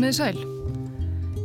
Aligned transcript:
Komiði 0.00 0.16
sæl. 0.16 0.38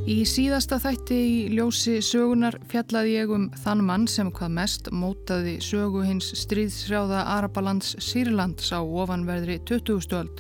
Í 0.08 0.14
síðasta 0.32 0.78
þætti 0.80 1.16
í 1.20 1.40
ljósi 1.58 1.98
sögunar 2.00 2.56
fjallaði 2.72 3.18
ég 3.18 3.34
um 3.36 3.50
þann 3.66 3.82
mann 3.84 4.06
sem 4.08 4.30
hvað 4.32 4.54
mest 4.56 4.88
mótaði 4.96 5.58
sögu 5.60 6.06
hins 6.08 6.30
stríðsrjáða 6.40 7.26
Arabalands 7.34 7.98
Sýrlands 8.00 8.72
á 8.72 8.80
ofanverðri 8.80 9.58
20. 9.68 10.00
stöld, 10.06 10.40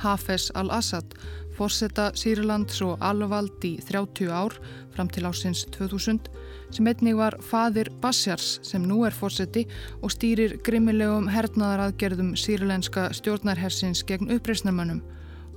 Hafez 0.00 0.46
al-Assad, 0.56 1.12
fórsetta 1.58 2.08
Sýrlands 2.16 2.80
og 2.86 2.96
alvald 3.04 3.68
í 3.68 3.74
30 3.90 4.32
ár 4.32 4.56
fram 4.96 5.12
til 5.12 5.28
ásins 5.28 5.66
2000, 5.76 6.32
sem 6.72 6.88
einnig 6.88 7.20
var 7.20 7.36
fadir 7.44 7.92
Bassjars 8.00 8.56
sem 8.64 8.88
nú 8.88 9.02
er 9.04 9.12
fórseti 9.12 9.66
og 10.00 10.16
stýrir 10.16 10.56
grimmilegum 10.64 11.28
hernaðaraðgerðum 11.28 12.32
sýrlenska 12.40 13.10
stjórnarhersins 13.20 14.00
gegn 14.08 14.32
uppreysnarmönnum 14.32 15.04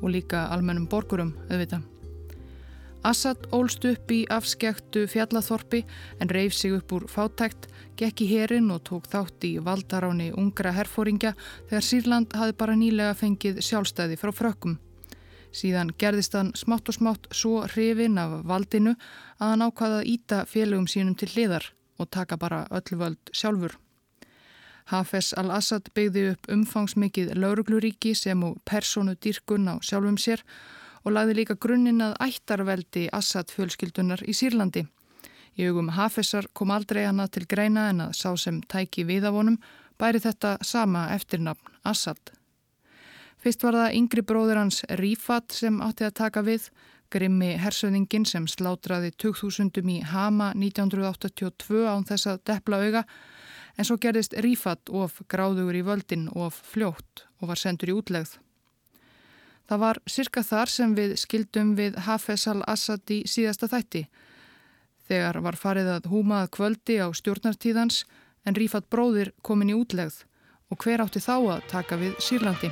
og 0.04 0.12
líka 0.12 0.50
almennum 0.52 0.92
borgurum, 0.92 1.32
auðvitað. 1.48 1.93
Assad 3.04 3.50
ólst 3.52 3.84
upp 3.84 4.12
í 4.16 4.22
afskektu 4.32 5.02
fjallathorpi 5.12 5.82
en 6.24 6.30
reif 6.32 6.54
sig 6.56 6.72
upp 6.72 6.94
úr 6.96 7.04
fátækt, 7.12 7.66
gekk 8.00 8.22
í 8.24 8.28
herin 8.30 8.70
og 8.72 8.86
tók 8.88 9.10
þátt 9.12 9.44
í 9.44 9.58
valdaráni 9.60 10.30
ungra 10.40 10.72
herfóringja 10.72 11.34
þegar 11.68 11.84
Sýrland 11.84 12.36
hafi 12.40 12.56
bara 12.56 12.78
nýlega 12.80 13.18
fengið 13.20 13.60
sjálfstæði 13.68 14.16
frá 14.22 14.32
frökkum. 14.32 14.78
Síðan 15.52 15.92
gerðist 16.00 16.38
hann 16.40 16.54
smátt 16.56 16.88
og 16.88 16.96
smátt 16.96 17.28
svo 17.36 17.66
hrifin 17.74 18.16
af 18.18 18.38
valdinu 18.48 18.94
að 18.96 19.52
hann 19.52 19.66
ákvaða 19.68 19.98
að 20.00 20.12
íta 20.14 20.40
félögum 20.48 20.88
sínum 20.88 21.18
til 21.20 21.28
hliðar 21.34 21.68
og 22.00 22.08
taka 22.10 22.38
bara 22.40 22.62
öllu 22.72 23.02
völd 23.02 23.34
sjálfur. 23.36 23.76
Hafez 24.96 25.34
al-Assad 25.36 25.92
byggði 25.92 26.24
upp 26.32 26.48
umfangsmikið 26.56 27.36
laurugluríki 27.36 28.16
sem 28.16 28.48
og 28.48 28.64
personu 28.64 29.18
dýrkun 29.20 29.68
á 29.68 29.76
sjálfum 29.84 30.16
sér 30.16 30.40
og 30.40 30.83
lagði 31.12 31.34
líka 31.42 31.56
grunninn 31.60 32.00
að 32.06 32.14
ættarveldi 32.24 33.10
Assad 33.12 33.52
fjölskyldunar 33.52 34.24
í 34.24 34.36
Sýrlandi. 34.38 34.86
Í 35.60 35.68
hugum 35.68 35.92
Hafezar 35.98 36.48
kom 36.56 36.72
aldrei 36.72 37.04
hana 37.04 37.28
til 37.28 37.44
greina 37.50 37.90
en 37.92 38.06
að 38.08 38.16
sá 38.22 38.30
sem 38.40 38.62
tæki 38.72 39.04
við 39.10 39.28
af 39.28 39.36
honum 39.36 39.60
bæri 40.00 40.22
þetta 40.24 40.56
sama 40.64 41.10
eftirnafn 41.14 41.76
Assad. 41.84 42.32
Fyrst 43.44 43.64
var 43.66 43.76
það 43.76 43.98
yngri 44.00 44.24
bróður 44.24 44.62
hans 44.62 44.84
Rífat 45.02 45.52
sem 45.52 45.82
átti 45.84 46.08
að 46.08 46.16
taka 46.22 46.44
við, 46.48 46.70
grimmi 47.12 47.52
hersöðingin 47.60 48.26
sem 48.26 48.48
slátraði 48.48 49.12
2000 49.20 49.84
í 49.92 50.00
Hama 50.08 50.54
1982 50.56 51.84
án 51.84 52.08
þess 52.08 52.32
að 52.32 52.40
deppla 52.48 52.80
auga, 52.80 53.04
en 53.76 53.90
svo 53.90 54.00
gerðist 54.00 54.38
Rífat 54.46 54.90
of 54.90 55.20
gráðugur 55.28 55.76
í 55.76 55.84
völdin 55.84 56.30
of 56.32 56.62
fljótt 56.72 57.28
og 57.42 57.52
var 57.52 57.60
sendur 57.60 57.92
í 57.92 57.98
útlegð. 58.00 58.38
Það 59.64 59.80
var 59.80 60.00
sirka 60.12 60.44
þar 60.44 60.72
sem 60.72 60.94
við 60.98 61.16
skildum 61.22 61.72
við 61.78 61.96
Hafez 62.04 62.48
al-Assad 62.52 63.14
í 63.16 63.22
síðasta 63.30 63.70
þætti. 63.72 64.04
Þegar 65.08 65.40
var 65.46 65.58
farið 65.60 65.90
að 65.94 66.10
húmað 66.12 66.50
kvöldi 66.58 67.00
á 67.00 67.08
stjórnartíðans 67.16 68.04
en 68.44 68.58
Rífat 68.60 68.90
bróðir 68.92 69.32
komin 69.42 69.72
í 69.72 69.78
útlegð 69.78 70.24
og 70.72 70.84
hver 70.84 71.04
átti 71.04 71.22
þá 71.24 71.36
að 71.56 71.68
taka 71.72 72.00
við 72.02 72.20
Sýrlandi. 72.24 72.72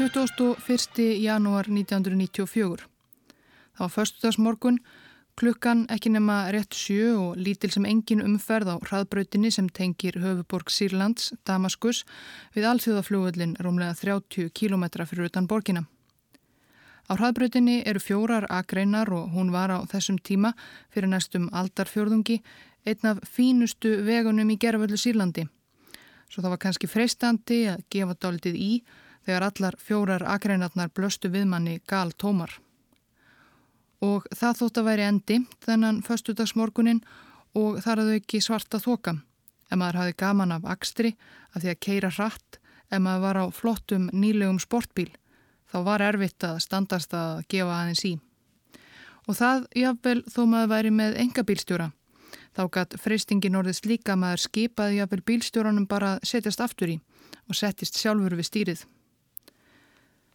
...21. 0.00 1.20
janúar 1.20 1.66
1994. 1.68 2.86
Það 3.76 3.82
var 3.84 3.92
förstudagsmorgun 3.92 4.78
Klukkan 5.40 5.86
ekki 5.88 6.10
nema 6.12 6.50
rétt 6.52 6.76
sjö 6.76 7.14
og 7.16 7.38
lítil 7.40 7.70
sem 7.72 7.86
engin 7.88 8.20
umferð 8.20 8.74
á 8.74 8.76
hraðbrautinni 8.76 9.48
sem 9.48 9.70
tengir 9.72 10.18
höfuborg 10.20 10.68
Sýrlands, 10.68 11.30
Damaskus, 11.48 12.02
við 12.52 12.66
alþjóðafljóðullin 12.68 13.54
rómlega 13.64 13.96
30 13.96 14.52
km 14.52 14.84
fyrir 15.08 15.30
utan 15.30 15.48
borgina. 15.48 15.86
Á 17.08 17.16
hraðbrautinni 17.16 17.78
eru 17.88 18.04
fjórar 18.04 18.50
agreinar 18.52 19.08
og 19.16 19.32
hún 19.32 19.48
var 19.56 19.72
á 19.72 19.80
þessum 19.88 20.20
tíma 20.20 20.52
fyrir 20.92 21.08
næstum 21.08 21.48
aldarfjörðungi 21.56 22.42
einn 22.84 23.08
af 23.08 23.24
fínustu 23.24 23.96
vegunum 24.04 24.52
í 24.52 24.60
gerðvöldu 24.60 25.00
Sýrlandi. 25.00 25.48
Svo 26.28 26.44
það 26.44 26.58
var 26.58 26.66
kannski 26.68 26.86
freistandi 26.86 27.64
að 27.64 27.86
gefa 27.88 28.20
dálitið 28.20 28.60
í 28.60 28.72
þegar 29.24 29.48
allar 29.48 29.80
fjórar 29.80 30.32
agreinarnar 30.36 30.92
blöstu 30.92 31.32
viðmanni 31.32 31.80
gal 31.88 32.12
tómar 32.12 32.60
og 34.04 34.26
það 34.32 34.60
þótt 34.60 34.80
að 34.80 34.88
væri 34.88 35.06
endi 35.06 35.38
þennan 35.64 36.00
föstudagsmorgunin 36.06 37.02
og 37.58 37.80
þar 37.84 38.02
hafðu 38.02 38.16
ekki 38.20 38.40
svarta 38.44 38.80
þoka. 38.80 39.16
Ef 39.70 39.78
maður 39.78 40.00
hafi 40.00 40.16
gaman 40.18 40.54
af 40.56 40.66
akstri 40.66 41.14
af 41.54 41.62
því 41.62 41.72
að 41.72 41.80
keira 41.86 42.10
hratt, 42.16 42.58
ef 42.90 42.98
maður 42.98 43.24
var 43.26 43.40
á 43.42 43.44
flottum 43.54 44.08
nýlegum 44.12 44.58
sportbíl, 44.62 45.10
þá 45.70 45.78
var 45.86 46.02
erfitt 46.02 46.44
að 46.46 46.58
standast 46.64 47.14
að 47.14 47.44
gefa 47.52 47.76
aðeins 47.76 48.04
í. 48.08 48.16
Og 49.28 49.36
það, 49.38 49.66
jáfnvel, 49.78 50.20
þó 50.26 50.40
maður 50.48 50.72
væri 50.72 50.94
með 50.94 51.18
enga 51.22 51.44
bílstjóra. 51.46 51.90
Þá 52.56 52.62
gætt 52.74 52.96
freystingin 52.98 53.58
orðist 53.58 53.86
líka 53.86 54.16
maður 54.18 54.42
skipaði 54.48 54.98
jáfnvel 54.98 55.22
bílstjóranum 55.28 55.86
bara 55.86 56.16
setjast 56.26 56.62
aftur 56.64 56.96
í 56.96 56.98
og 57.46 57.58
settist 57.58 57.98
sjálfur 57.98 58.34
við 58.38 58.48
stýrið. 58.48 58.82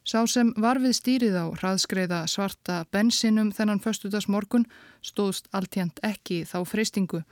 Sá 0.05 0.19
sem 0.29 0.51
var 0.61 0.77
við 0.77 0.91
stýrið 0.99 1.33
á 1.33 1.45
hraðskreiða 1.49 2.19
svarta 2.29 2.83
bensinum 2.93 3.47
þennan 3.49 3.79
föstudags 3.81 4.27
morgun 4.29 4.67
stóðst 5.01 5.47
alltjent 5.49 5.97
ekki 6.05 6.43
þá 6.45 6.59
freystingu 6.69 7.23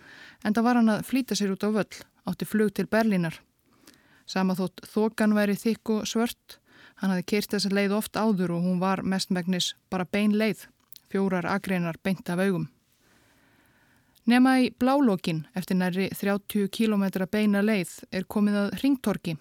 en 0.42 0.56
það 0.58 0.66
var 0.66 0.80
hann 0.80 0.90
að 0.90 1.04
flýta 1.06 1.38
sér 1.38 1.54
út 1.54 1.62
á 1.62 1.70
völl, 1.70 2.00
átti 2.26 2.48
flug 2.50 2.74
til 2.74 2.88
Berlínar. 2.90 3.38
Sama 4.26 4.58
þótt 4.58 4.82
þokan 4.90 5.38
væri 5.38 5.54
þykku 5.54 6.00
svört, 6.10 6.58
hann 6.98 7.14
hafi 7.14 7.28
keirt 7.36 7.54
þessa 7.54 7.70
leið 7.70 7.94
oft 8.00 8.18
áður 8.18 8.56
og 8.58 8.66
hún 8.66 8.82
var 8.82 9.06
mestmægnis 9.06 9.76
bara 9.94 10.10
bein 10.10 10.34
leið, 10.34 10.66
fjórar 11.14 11.46
agreinar 11.46 12.02
beint 12.02 12.26
af 12.26 12.42
augum. 12.42 12.72
Nema 14.26 14.58
í 14.66 14.74
blálókin 14.74 15.46
eftir 15.54 15.78
næri 15.78 16.10
30 16.10 16.74
km 16.74 17.28
beina 17.30 17.62
leið 17.62 18.00
er 18.10 18.26
komið 18.26 18.64
að 18.64 18.78
ringtorki 18.82 19.38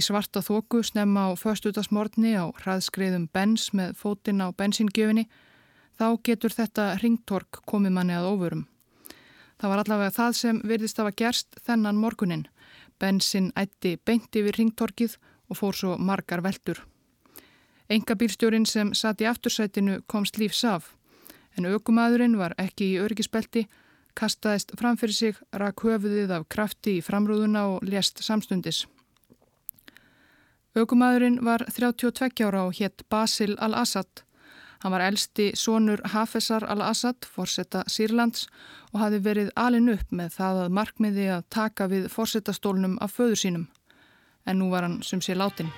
í 0.00 0.04
svarta 0.04 0.40
þóku 0.40 0.80
snemma 0.86 1.28
á 1.28 1.30
föstutasmortni 1.36 2.32
á 2.32 2.48
hraðskreiðum 2.62 3.28
bens 3.34 3.68
með 3.76 3.96
fótinn 4.00 4.40
á 4.40 4.48
bensingjöfinni, 4.56 5.26
þá 6.00 6.06
getur 6.24 6.54
þetta 6.56 6.94
ringtork 7.02 7.60
komið 7.68 7.96
manni 7.96 8.16
að 8.16 8.28
ofurum. 8.32 8.62
Það 9.60 9.72
var 9.72 9.82
allavega 9.82 10.14
það 10.16 10.36
sem 10.38 10.60
virðist 10.64 11.00
að 11.00 11.10
var 11.10 11.16
gerst 11.20 11.58
þennan 11.66 11.98
morgunin. 12.00 12.46
Bensin 13.00 13.50
ætti 13.60 13.98
beint 14.08 14.32
yfir 14.36 14.56
ringtorkið 14.56 15.18
og 15.50 15.58
fór 15.60 15.76
svo 15.76 15.98
margar 15.98 16.40
veldur. 16.44 16.80
Enga 17.90 18.16
bílstjórin 18.16 18.64
sem 18.70 18.94
satt 18.94 19.20
í 19.20 19.28
aftursætinu 19.28 19.98
komst 20.08 20.38
lífs 20.40 20.62
af, 20.64 20.94
en 21.58 21.66
aukumæðurinn 21.66 22.38
var 22.38 22.54
ekki 22.62 22.94
í 22.94 23.00
örgisbelti, 23.02 23.66
kastaðist 24.16 24.72
framfyrir 24.78 25.16
sig, 25.16 25.42
rak 25.52 25.82
höfuðið 25.84 26.32
af 26.38 26.48
krafti 26.48 26.96
í 27.00 27.04
framrúðuna 27.04 27.66
og 27.74 27.84
lést 27.84 28.22
samstundis. 28.24 28.86
Ökumæðurinn 30.78 31.40
var 31.42 31.64
32 31.66 32.44
ára 32.46 32.66
og 32.68 32.76
hétt 32.78 33.02
Basil 33.10 33.56
al-Assad. 33.58 34.22
Hann 34.80 34.92
var 34.94 35.02
elsti 35.02 35.50
sonur 35.58 36.00
Hafezar 36.12 36.64
al-Assad, 36.64 37.26
forsetta 37.26 37.82
Sýrlands 37.90 38.46
og 38.92 39.00
hafi 39.02 39.18
verið 39.24 39.50
alin 39.56 39.90
upp 39.90 40.14
með 40.14 40.36
það 40.38 40.62
að 40.62 40.76
markmiði 40.78 41.26
að 41.34 41.48
taka 41.50 41.90
við 41.90 42.06
forsetastólnum 42.14 42.96
af 43.02 43.18
föður 43.18 43.42
sínum. 43.42 43.66
En 44.46 44.62
nú 44.62 44.70
var 44.70 44.86
hann 44.86 45.02
sem 45.02 45.20
sé 45.20 45.34
látin. 45.34 45.74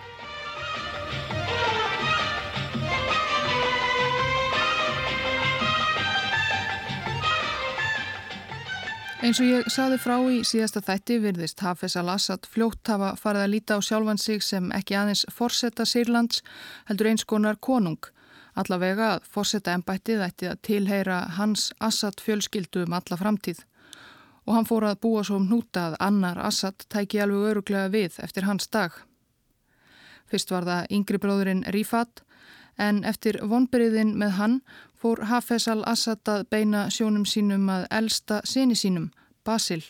Eins 9.22 9.38
og 9.38 9.46
ég 9.46 9.68
saði 9.70 10.00
frá 10.02 10.16
í 10.34 10.40
síðasta 10.42 10.80
þætti 10.82 11.16
virðist 11.22 11.60
Hafez 11.62 11.94
al-Assad 12.00 12.42
fljótt 12.50 12.88
hafa 12.90 13.12
farið 13.14 13.44
að 13.44 13.52
líta 13.52 13.76
á 13.78 13.80
sjálfan 13.86 14.18
sig 14.18 14.42
sem 14.42 14.72
ekki 14.74 14.96
aðeins 14.98 15.22
forsetta 15.30 15.86
Sýrlands 15.86 16.40
heldur 16.88 17.12
eins 17.12 17.22
konar 17.22 17.60
konung. 17.62 18.00
Allavega 18.58 19.12
að 19.12 19.28
forsetta 19.30 19.76
ennbættið 19.78 20.24
ætti 20.26 20.48
að 20.50 20.58
tilheyra 20.66 21.20
hans 21.36 21.68
Assad 21.78 22.18
fjölskyldu 22.18 22.82
um 22.82 22.98
alla 22.98 23.20
framtíð. 23.20 23.62
Og 24.42 24.56
hann 24.58 24.66
fór 24.66 24.88
að 24.90 24.98
búa 25.06 25.22
svo 25.22 25.38
um 25.38 25.46
hnúta 25.46 25.92
að 25.92 25.98
annar 26.08 26.42
Assad 26.42 26.82
tæki 26.90 27.22
alveg 27.22 27.52
öruglega 27.52 27.94
við 27.94 28.18
eftir 28.26 28.50
hans 28.50 28.66
dag. 28.74 28.90
Fyrst 30.26 30.50
var 30.50 30.66
það 30.66 30.90
yngri 30.98 31.22
bróðurinn 31.22 31.62
Rifat 31.70 32.26
en 32.78 33.04
eftir 33.04 33.38
vonbyrðin 33.42 34.14
með 34.18 34.36
hann 34.38 34.60
fór 34.96 35.24
Hafez 35.26 35.66
al-Assad 35.68 36.28
að 36.28 36.44
beina 36.50 36.86
sjónum 36.90 37.24
sínum 37.26 37.68
að 37.72 37.88
elsta 37.90 38.40
sinni 38.44 38.76
sínum, 38.78 39.10
Basil, 39.44 39.82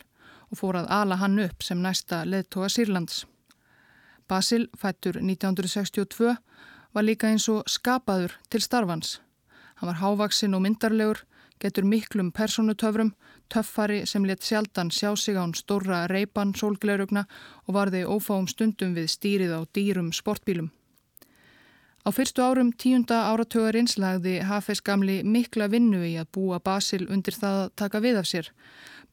og 0.50 0.60
fór 0.60 0.78
að 0.82 0.88
ala 0.90 1.18
hann 1.20 1.38
upp 1.42 1.62
sem 1.62 1.82
næsta 1.82 2.22
leðtoga 2.24 2.70
Sýrlands. 2.72 3.26
Basil, 4.28 4.68
fættur 4.78 5.18
1962, 5.20 6.36
var 6.92 7.04
líka 7.04 7.28
eins 7.28 7.48
og 7.52 7.68
skapaður 7.68 8.38
til 8.50 8.62
starfans. 8.64 9.20
Hann 9.80 9.90
var 9.90 10.00
hávaksinn 10.00 10.54
og 10.54 10.62
myndarlegur, 10.64 11.24
getur 11.60 11.84
miklum 11.84 12.32
personutöfrum, 12.32 13.12
töffari 13.52 14.06
sem 14.06 14.24
let 14.24 14.44
sjaldan 14.44 14.90
sjá 14.90 15.14
sig 15.16 15.36
án 15.36 15.52
stóra 15.54 16.06
reipan 16.08 16.54
sólgleirugna 16.54 17.26
og 17.66 17.74
varði 17.74 18.04
ófáum 18.04 18.48
stundum 18.48 18.94
við 18.96 19.10
stýrið 19.12 19.52
á 19.52 19.60
dýrum 19.74 20.12
sportbílum. 20.12 20.70
Á 22.02 22.10
fyrstu 22.10 22.42
árum 22.42 22.72
tíunda 22.74 23.30
áratögarins 23.30 23.92
lagði 23.94 24.40
Hafes 24.42 24.80
gamli 24.82 25.20
mikla 25.22 25.68
vinnu 25.70 26.00
í 26.02 26.16
að 26.18 26.32
búa 26.34 26.58
Basil 26.58 27.04
undir 27.06 27.36
það 27.38 27.58
að 27.60 27.70
taka 27.78 28.00
við 28.02 28.18
af 28.18 28.26
sér. 28.26 28.48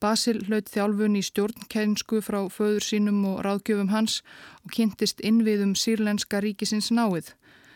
Basil 0.02 0.40
hlaut 0.48 0.72
þjálfun 0.74 1.20
í 1.20 1.22
stjórnkænsku 1.28 2.24
frá 2.26 2.40
föður 2.50 2.88
sínum 2.88 3.20
og 3.30 3.44
ráðgjöfum 3.46 3.92
hans 3.94 4.24
og 4.64 4.74
kynntist 4.74 5.22
innviðum 5.22 5.76
sírlenska 5.78 6.42
ríkisins 6.42 6.90
náið 6.90 7.36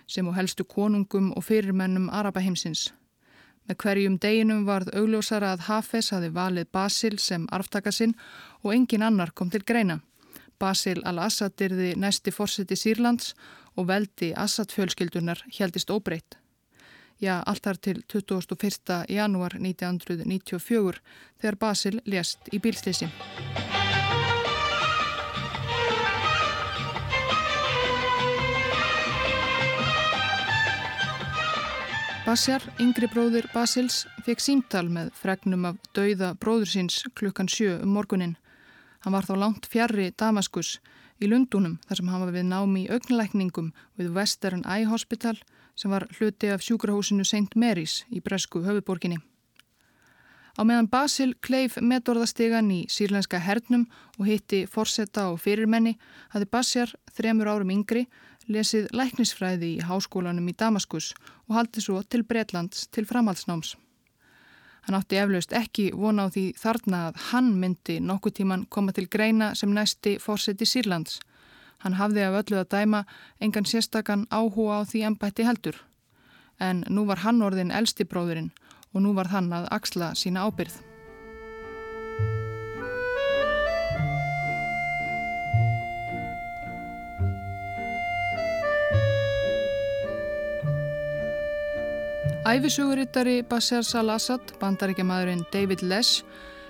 sem 0.09 0.27
og 0.27 0.33
helstu 0.33 0.65
konungum 0.65 1.29
og 1.37 1.45
fyrirmennum 1.45 2.09
Arabaheimsins. 2.09 2.89
Með 3.69 3.77
hverjum 3.85 4.17
deginum 4.17 4.65
varð 4.65 4.95
augljósara 4.97 5.53
að 5.53 5.67
Hafez 5.67 6.09
hafi 6.09 6.33
valið 6.33 6.71
Basil 6.73 7.19
sem 7.21 7.45
arftakasinn 7.53 8.17
og 8.63 8.73
engin 8.73 9.05
annar 9.05 9.29
kom 9.31 9.53
til 9.53 9.61
greina. 9.61 10.01
Basil 10.59 11.03
al-Assad 11.05 11.61
erði 11.61 11.93
næsti 11.99 12.33
fórseti 12.33 12.75
Sýrlands 12.79 13.33
og 13.75 13.87
veldi 13.89 14.33
Assad 14.37 14.71
fjölskyldunar 14.71 15.43
heldist 15.59 15.91
óbreytt 15.91 16.37
já, 17.23 17.39
allt 17.45 17.63
þar 17.63 17.79
til 17.79 18.01
21. 18.11 19.05
janúar 19.09 19.55
1994 19.59 21.01
þegar 21.41 21.59
Basil 21.59 22.01
lést 22.05 22.51
í 22.51 22.59
bílslýsi. 22.63 23.09
Basjar, 32.23 32.63
yngri 32.79 33.09
bróðir 33.11 33.49
Basils, 33.51 34.05
fekk 34.23 34.39
símtal 34.39 34.87
með 34.87 35.09
fregnum 35.19 35.67
af 35.67 35.79
dauða 35.95 36.31
bróður 36.39 36.71
síns 36.71 37.01
klukkan 37.19 37.51
sjö 37.51 37.81
um 37.83 37.91
morgunin. 37.97 38.37
Hann 39.03 39.13
var 39.13 39.27
þá 39.27 39.35
langt 39.41 39.67
fjarrri 39.67 40.13
Damaskus 40.15 40.77
í 41.23 41.29
Lundunum 41.31 41.79
þar 41.87 41.99
sem 41.99 42.11
var 42.11 42.31
við 42.35 42.47
námi 42.51 42.83
í 42.83 42.89
augnalækningum 42.91 43.71
við 43.99 44.11
Western 44.17 44.65
Eye 44.67 44.89
Hospital 44.89 45.37
sem 45.79 45.93
var 45.93 46.05
hluti 46.17 46.51
af 46.51 46.63
sjúkrahúsinu 46.65 47.25
St. 47.25 47.55
Mary's 47.55 48.03
í 48.11 48.21
Bresku 48.21 48.61
höfuborginni. 48.65 49.21
Á 50.53 50.61
meðan 50.61 50.89
Basil 50.91 51.31
kleif 51.41 51.79
metorðastegan 51.81 52.69
í 52.69 52.83
sírlenska 52.85 53.39
hernum 53.41 53.87
og 54.19 54.27
hitti 54.29 54.65
forsetta 54.69 55.31
og 55.31 55.39
fyrirmenni 55.41 55.95
hafði 56.35 56.49
Basjar 56.53 56.93
þremur 57.15 57.49
árum 57.49 57.73
yngri 57.73 58.05
lesið 58.53 58.91
læknisfræði 58.93 59.71
í 59.77 59.85
háskólanum 59.87 60.51
í 60.51 60.57
Damaskus 60.59 61.13
og 61.47 61.57
haldi 61.57 61.81
svo 61.81 62.03
til 62.03 62.21
Breitlands 62.27 62.85
til 62.93 63.07
framhaldsnáms. 63.09 63.73
Hann 64.83 64.97
átti 64.99 65.19
eflaust 65.19 65.53
ekki 65.55 65.91
vona 65.95 66.27
á 66.27 66.33
því 66.33 66.45
þarna 66.59 67.03
að 67.09 67.21
hann 67.31 67.53
myndi 67.59 67.99
nokkuð 68.03 68.39
tíman 68.39 68.65
koma 68.69 68.91
til 68.91 69.07
greina 69.07 69.53
sem 69.55 69.71
næsti 69.71 70.17
fórseti 70.19 70.67
Sýrlands 70.67 71.21
Hann 71.83 71.97
hafði 71.99 72.23
af 72.23 72.37
öllu 72.39 72.61
að 72.61 72.69
dæma 72.71 73.01
engan 73.43 73.67
sérstakann 73.67 74.23
áhuga 74.31 74.79
á 74.79 74.81
því 74.87 75.03
ennbætti 75.09 75.47
heldur. 75.47 75.75
En 76.59 76.85
nú 76.87 77.03
var 77.09 77.25
hann 77.25 77.43
orðin 77.43 77.75
elsti 77.75 78.07
bróðurinn 78.07 78.53
og 78.93 79.03
nú 79.03 79.11
var 79.17 79.33
hann 79.35 79.51
að 79.51 79.67
axla 79.79 80.13
sína 80.15 80.47
ábyrð. 80.47 80.92
Æfisugurittari 92.43 93.37
Bassars 93.47 93.93
al-Assad, 93.95 94.49
bandaríkjamadurinn 94.59 95.45
David 95.53 95.79
Lesh, 95.81 96.25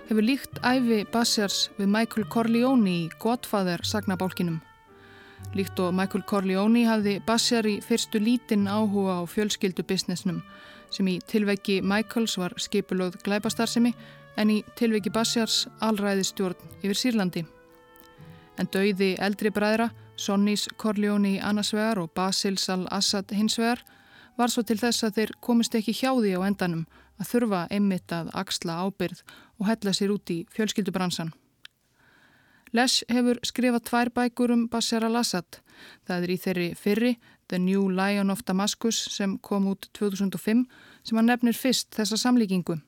hefur 0.06 0.22
líkt 0.22 0.60
æfi 0.62 1.00
Bassars 1.10 1.72
við 1.80 1.88
Michael 1.90 2.28
Corleone 2.30 2.92
í 2.92 3.08
Godfather 3.18 3.82
sagnabálkinum. 3.82 4.60
Líkt 5.58 5.80
og 5.82 5.96
Michael 5.98 6.22
Corleone 6.30 6.84
hafði 6.86 7.16
Bassjar 7.26 7.66
í 7.66 7.80
fyrstu 7.82 8.22
lítinn 8.22 8.68
áhuga 8.70 9.16
á 9.18 9.22
fjölskyldubusinessnum 9.26 10.44
sem 10.94 11.10
í 11.10 11.18
tilveggi 11.26 11.80
Michaels 11.82 12.38
var 12.38 12.54
skipulögð 12.62 13.24
glæbastarsimi 13.26 13.96
en 14.38 14.54
í 14.54 14.60
tilveggi 14.78 15.10
Bassjars 15.10 15.64
alræði 15.82 16.28
stjórn 16.30 16.70
yfir 16.84 17.02
Sýrlandi. 17.02 17.48
En 18.62 18.70
dauði 18.70 19.16
eldri 19.18 19.50
bræðra, 19.50 19.90
Sonnís 20.22 20.70
Corleone 20.78 21.40
annarsvegar 21.42 21.98
og 21.98 22.14
Basils 22.14 22.70
al-Assad 22.70 23.34
hinsvegar 23.34 23.82
var 24.38 24.52
svo 24.52 24.64
til 24.66 24.80
þess 24.82 25.06
að 25.06 25.20
þeir 25.20 25.32
komist 25.44 25.76
ekki 25.78 25.96
hjá 25.96 26.12
því 26.12 26.34
á 26.38 26.42
endanum 26.48 26.84
að 27.22 27.30
þurfa 27.30 27.62
einmitt 27.72 28.12
að 28.16 28.32
axla 28.34 28.82
ábyrð 28.88 29.24
og 29.60 29.68
hella 29.70 29.94
sér 29.94 30.14
út 30.16 30.34
í 30.34 30.44
fjölskyldubransan. 30.54 31.34
Les 32.74 33.04
hefur 33.06 33.38
skrifað 33.46 33.84
tvær 33.90 34.10
bækur 34.16 34.52
um 34.56 34.64
Bashar 34.68 35.06
al-Assad. 35.06 35.60
Það 36.10 36.24
er 36.24 36.32
í 36.34 36.38
þeirri 36.42 36.70
fyrri, 36.74 37.12
The 37.48 37.60
New 37.62 37.86
Lion 37.94 38.34
of 38.34 38.42
Damascus, 38.48 38.98
sem 39.14 39.36
kom 39.46 39.68
út 39.70 39.92
2005, 39.94 40.64
sem 41.06 41.20
hann 41.20 41.30
nefnir 41.30 41.54
fyrst 41.54 41.92
þessa 41.94 42.18
samlíkingu. 42.18 42.80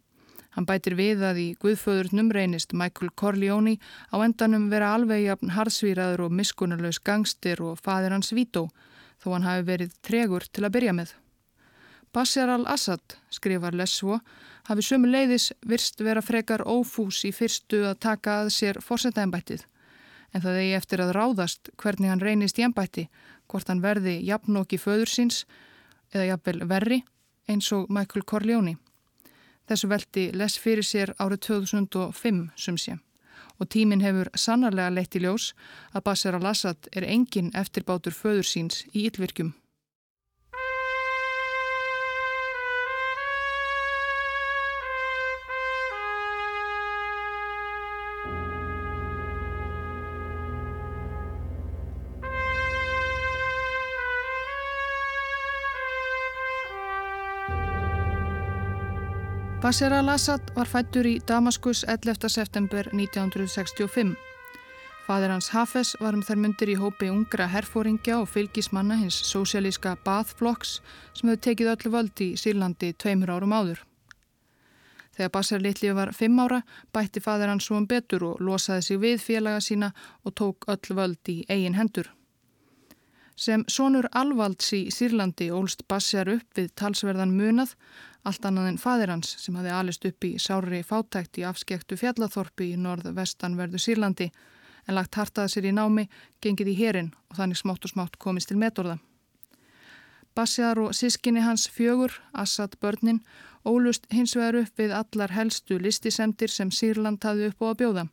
Hann 0.55 0.65
bætir 0.65 0.95
við 0.97 1.21
að 1.27 1.41
í 1.41 1.45
Guðföðurnum 1.61 2.31
reynist 2.33 2.73
Michael 2.73 3.11
Corleone 3.19 3.75
á 4.09 4.15
endanum 4.23 4.69
vera 4.71 4.93
alveg 4.95 5.25
jafn 5.27 5.51
harðsvíraður 5.51 6.25
og 6.25 6.33
miskunnulegs 6.39 7.01
gangstir 7.03 7.61
og 7.61 7.77
fadir 7.83 8.15
hans 8.15 8.31
Vito, 8.33 8.69
þó 9.21 9.35
hann 9.35 9.45
hafi 9.45 9.67
verið 9.67 9.99
tregur 10.01 10.47
til 10.49 10.65
að 10.65 10.77
byrja 10.79 10.95
með. 10.95 11.13
Bashar 12.15 12.47
al-Assad, 12.47 13.17
skrifar 13.27 13.75
Les 13.75 13.91
svo, 13.91 14.21
hafi 14.69 14.83
sömu 14.87 15.09
leiðis 15.11 15.49
virst 15.67 15.99
vera 15.99 16.21
frekar 16.23 16.61
ófús 16.63 17.25
í 17.27 17.31
fyrstu 17.35 17.81
að 17.89 17.97
taka 18.05 18.37
að 18.43 18.51
sér 18.55 18.79
fórsetæðanbættið 18.85 19.65
en 20.31 20.43
það 20.43 20.59
eigi 20.61 20.77
eftir 20.77 21.03
að 21.03 21.11
ráðast 21.15 21.69
hvernig 21.79 22.11
hann 22.11 22.23
reynist 22.23 22.59
í 22.59 22.63
ennbætti, 22.63 23.05
hvort 23.51 23.67
hann 23.71 23.83
verði 23.83 24.15
jafnóki 24.23 24.79
föður 24.79 25.11
síns 25.11 25.41
eða 26.13 26.29
jafnvel 26.29 26.69
verri 26.71 27.01
eins 27.51 27.67
og 27.75 27.91
Michael 27.91 28.23
Corleone. 28.23 28.77
Þessu 29.67 29.91
veldi 29.91 30.25
les 30.39 30.55
fyrir 30.59 30.87
sér 30.87 31.11
árið 31.19 31.43
2005 31.49 32.41
sum 32.55 32.79
sé 32.79 32.95
og 33.59 33.69
tíminn 33.71 34.03
hefur 34.03 34.31
sannarlega 34.39 34.91
leitt 34.91 35.15
í 35.15 35.23
ljós 35.23 35.51
að 35.91 36.07
Bashar 36.07 36.39
al-Assad 36.39 36.89
er 36.95 37.07
engin 37.07 37.53
eftirbátur 37.55 38.15
föður 38.15 38.47
síns 38.47 38.83
í 38.91 39.07
yllvirkjum. 39.07 39.53
Bashar 59.65 59.95
al-Assad 59.97 60.51
var 60.53 60.67
fættur 60.69 61.07
í 61.09 61.15
Damaskus 61.25 61.79
11. 61.89 62.27
september 62.29 62.85
1965. 62.93 64.11
Fadir 65.07 65.31
hans 65.33 65.47
Hafez 65.55 65.95
var 65.97 66.13
um 66.13 66.21
þær 66.21 66.37
myndir 66.37 66.69
í 66.69 66.75
hópi 66.77 67.07
ungra 67.09 67.47
herfóringja 67.49 68.19
og 68.19 68.27
fylgismanna 68.29 68.99
hins 68.99 69.17
sósialíska 69.25 69.95
Baath-flokks 70.05 70.75
sem 71.17 71.31
hefði 71.31 71.41
tekið 71.47 71.71
öllu 71.71 71.93
völd 71.95 72.21
í 72.21 72.27
Sýrlandi 72.37 72.91
tveimur 72.93 73.31
árum 73.33 73.55
áður. 73.57 73.81
Þegar 75.17 75.33
Bashar 75.33 75.65
Litli 75.65 75.95
var 75.97 76.13
fimm 76.13 76.37
ára 76.45 76.61
bætti 76.93 77.25
fadir 77.25 77.49
hans 77.49 77.65
svo 77.65 77.79
um 77.81 77.89
betur 77.89 78.27
og 78.29 78.45
losaði 78.45 78.85
sig 78.85 79.01
við 79.01 79.25
félaga 79.25 79.65
sína 79.65 79.89
og 80.21 80.37
tók 80.37 80.69
öllu 80.69 80.99
völd 81.01 81.33
í 81.33 81.39
eigin 81.49 81.81
hendur. 81.81 82.13
Sem 83.35 83.65
sonur 83.67 84.07
alvalds 84.15 84.71
í 84.73 84.85
Sýrlandi 84.95 85.49
ólst 85.51 85.83
Bashar 85.91 86.29
upp 86.31 86.55
við 86.55 86.69
talsverðan 86.79 87.33
munað 87.35 87.73
allt 88.25 88.45
annað 88.47 88.69
en 88.69 88.77
fadir 88.81 89.11
hans 89.11 89.35
sem 89.41 89.55
hafi 89.59 89.73
alist 89.75 90.05
upp 90.07 90.23
í 90.23 90.37
sári 90.41 90.81
fátækt 90.87 91.41
í 91.41 91.43
afskektu 91.45 91.97
fjallathorpi 91.99 92.71
í 92.73 92.77
norð-vestanverðu 92.79 93.81
Sýrlandi 93.81 94.29
en 94.87 94.95
lagt 94.95 95.17
hartaði 95.19 95.51
sér 95.51 95.67
í 95.69 95.73
námi, 95.75 96.07
gengið 96.41 96.71
í 96.71 96.77
herin 96.79 97.11
og 97.29 97.39
þannig 97.39 97.59
smátt 97.59 97.85
og 97.85 97.93
smátt 97.93 98.17
komist 98.21 98.51
til 98.51 98.59
metorða. 98.61 98.97
Bassjar 100.35 100.79
og 100.83 100.95
sískinni 100.95 101.41
hans 101.45 101.67
fjögur, 101.71 102.11
Assad 102.33 102.75
börnin, 102.81 103.21
ólust 103.65 104.05
hins 104.11 104.35
vegar 104.35 104.61
upp 104.63 104.79
við 104.79 104.93
allar 104.95 105.31
helstu 105.31 105.77
listisemdir 105.79 106.51
sem 106.51 106.71
Sýrland 106.71 107.23
hafi 107.23 107.49
upp 107.49 107.63
á 107.63 107.65
að 107.71 107.77
bjóða. 107.81 108.07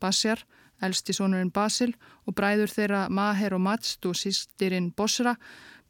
Bassjar, 0.00 0.44
elsti 0.82 1.12
sonurinn 1.16 1.52
Basil 1.52 1.94
og 2.26 2.34
bræður 2.34 2.72
þeirra 2.72 3.06
Maher 3.08 3.54
og 3.54 3.60
Matst 3.60 4.06
og 4.06 4.16
sístirinn 4.16 4.92
Bosra 4.96 5.36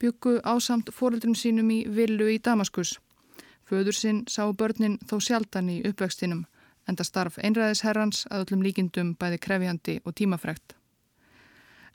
byggu 0.00 0.40
ásamt 0.45 0.93
fóröldrum 0.93 1.35
sínum 1.35 1.71
í 1.71 1.85
villu 1.88 2.28
í 2.31 2.38
Damaskus. 2.38 2.99
Föður 3.66 3.97
sinn 3.97 4.25
sá 4.28 4.45
börnin 4.52 4.99
þó 5.09 5.19
sjaldan 5.21 5.71
í 5.71 5.81
uppvextinum 5.88 6.45
enda 6.90 7.05
starf 7.05 7.38
einræðisherrans 7.43 8.25
að 8.31 8.47
öllum 8.47 8.64
líkindum 8.66 9.14
bæði 9.19 9.38
krefjandi 9.43 9.97
og 10.05 10.14
tímafregt. 10.19 10.76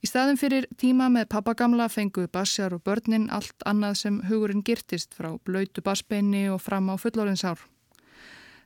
Í 0.01 0.09
staðin 0.09 0.39
fyrir 0.41 0.65
tíma 0.81 1.11
með 1.13 1.27
pappagamla 1.29 1.85
fengu 1.93 2.25
Bassjar 2.33 2.73
og 2.73 2.81
börnin 2.87 3.29
allt 3.29 3.65
annað 3.69 3.99
sem 3.99 4.17
hugurinn 4.29 4.63
girtist 4.65 5.13
frá 5.13 5.35
blöytu 5.45 5.83
bassbeini 5.85 6.47
og 6.49 6.61
fram 6.61 6.89
á 6.89 6.97
fullórinsár. 6.97 7.59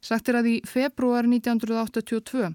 Sagt 0.05 0.29
er 0.29 0.38
að 0.38 0.51
í 0.51 0.55
februar 0.69 1.25
1982 1.25 2.51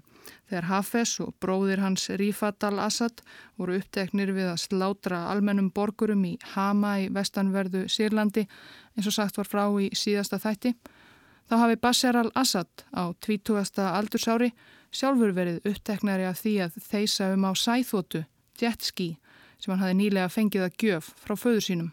þegar 0.47 0.67
Hafez 0.69 1.17
og 1.23 1.33
bróðir 1.43 1.81
hans 1.83 2.05
Rifat 2.19 2.63
al-Assad 2.63 3.19
voru 3.59 3.75
uppteknir 3.79 4.31
við 4.35 4.53
að 4.53 4.61
slátra 4.63 5.25
almennum 5.31 5.67
borgurum 5.75 6.23
í 6.29 6.37
Hama 6.53 6.97
í 7.03 7.09
vestanverðu 7.11 7.87
Sýrlandi 7.91 8.45
eins 8.95 9.09
og 9.09 9.17
sagt 9.17 9.39
var 9.39 9.49
frá 9.51 9.65
í 9.83 9.89
síðasta 9.97 10.39
þætti, 10.39 10.73
þá 11.51 11.55
hafi 11.65 11.79
Bashar 11.83 12.21
al-Assad 12.21 12.85
á 12.95 13.11
20. 13.19 13.83
aldursári 13.83 14.51
sjálfur 14.91 15.35
verið 15.35 15.63
uppteknari 15.67 16.27
af 16.27 16.39
því 16.43 16.57
að 16.67 16.77
þeisa 16.87 17.33
um 17.35 17.47
á 17.47 17.51
sæþótu, 17.55 18.25
jetski, 18.59 19.15
sem 19.59 19.73
hann 19.73 19.83
hafi 19.83 19.99
nýlega 19.99 20.31
fengið 20.31 20.67
að 20.67 20.77
gjöf 20.85 21.11
frá 21.19 21.35
föður 21.35 21.67
sínum. 21.67 21.91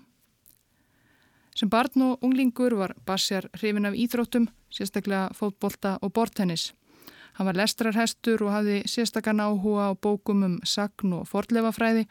Sem 1.58 1.66
barn 1.66 2.02
og 2.06 2.22
unglingur 2.22 2.76
var 2.78 2.92
Bashar 3.06 3.48
hrifin 3.58 3.88
af 3.88 3.96
íþróttum, 3.98 4.44
sérstaklega 4.70 5.32
fótbolta 5.34 5.96
og 6.02 6.12
bortennis. 6.14 6.72
Hann 7.34 7.48
var 7.48 7.58
lestrarhestur 7.58 8.44
og 8.46 8.52
hafði 8.54 8.84
sérstakann 8.86 9.42
áhuga 9.42 9.90
á 9.90 9.98
bókum 9.98 10.44
um 10.46 10.54
sagn 10.62 11.16
og 11.18 11.26
forlefafræði 11.26 12.06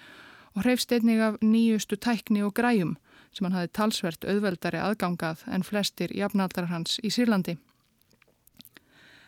og 0.55 0.65
hreifst 0.65 0.91
einnig 0.91 1.21
af 1.23 1.39
nýjustu 1.39 1.95
tækni 1.95 2.43
og 2.43 2.53
græjum 2.59 2.97
sem 3.31 3.47
hann 3.47 3.55
hafði 3.55 3.71
talsvert 3.79 4.27
auðveldari 4.27 4.83
aðgangað 4.83 5.47
en 5.47 5.63
flestir 5.63 6.11
jafnaldrar 6.11 6.67
hans 6.67 6.99
í 6.99 7.07
Sýrlandi. 7.07 7.55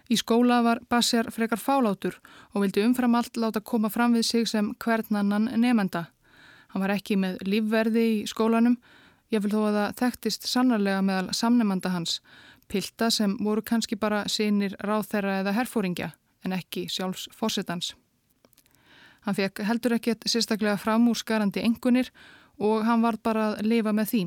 Í 0.09 0.19
skóla 0.19 0.59
var 0.65 0.83
Bassjar 0.89 1.31
frekar 1.31 1.63
fálátur 1.63 2.19
og 2.51 2.63
vildi 2.65 2.83
umfram 2.83 3.15
allt 3.15 3.37
láta 3.37 3.61
koma 3.61 3.87
fram 3.89 4.19
við 4.19 4.25
sig 4.25 4.47
sem 4.51 4.73
hvernannan 4.83 5.51
nefenda. 5.55 6.09
Hann 6.73 6.81
var 6.83 6.97
ekki 6.97 7.15
með 7.15 7.39
lífverði 7.45 8.07
í 8.19 8.25
skólanum, 8.27 8.75
ég 9.33 9.43
vil 9.43 9.51
þó 9.53 9.61
að 9.69 9.77
það 9.77 9.95
þekktist 10.01 10.47
sannarlega 10.49 11.01
meðal 11.05 11.33
samnemanda 11.37 11.93
hans 11.93 12.19
pilta 12.69 13.09
sem 13.09 13.37
voru 13.43 13.63
kannski 13.65 13.97
bara 13.97 14.25
sínir 14.29 14.75
ráþæra 14.85 15.39
eða 15.41 15.55
herfóringja 15.57 16.11
en 16.45 16.53
ekki 16.55 16.87
sjálfs 16.89 17.27
fórsetans. 17.35 17.95
Hann 19.25 19.35
fekk 19.35 19.63
heldur 19.67 19.97
ekkert 19.97 20.27
sérstaklega 20.29 20.77
framúrskarandi 20.79 21.63
engunir 21.65 22.11
og 22.59 22.85
hann 22.87 23.01
var 23.03 23.17
bara 23.23 23.53
að 23.53 23.65
lifa 23.67 23.93
með 23.95 24.11
því. 24.13 24.21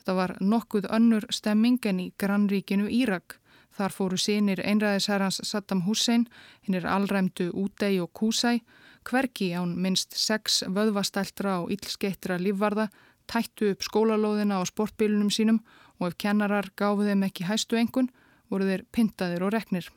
Þetta 0.00 0.16
var 0.16 0.34
nokkuð 0.40 0.88
önnur 0.96 1.26
stemming 1.32 1.78
en 1.86 2.00
í 2.00 2.10
grannríkinu 2.20 2.88
Írak. 2.88 3.38
Þar 3.76 3.94
fóru 3.94 4.18
sínir 4.18 4.60
einræðisherrans 4.64 5.40
Saddam 5.46 5.84
Hussein, 5.86 6.26
hinn 6.66 6.76
er 6.76 6.88
allræmdu 6.90 7.50
Útei 7.54 8.00
og 8.02 8.10
Kúsæ, 8.12 8.58
hverki 9.06 9.52
án 9.56 9.76
minst 9.76 10.16
sex 10.16 10.62
vöðvastæltra 10.66 11.60
og 11.62 11.70
illskeittra 11.72 12.36
lífvarða, 12.40 12.88
tættu 13.30 13.70
upp 13.70 13.86
skólalóðina 13.86 14.58
á 14.58 14.62
sportbílunum 14.66 15.30
sínum 15.30 15.62
og 16.00 16.10
ef 16.10 16.18
kennarar 16.18 16.72
gáfu 16.76 17.06
þeim 17.06 17.24
ekki 17.28 17.46
hæstu 17.46 17.78
engun 17.78 18.10
voru 18.50 18.66
þeir 18.66 18.84
pintaðir 18.92 19.46
og 19.46 19.54
reknir. 19.54 19.88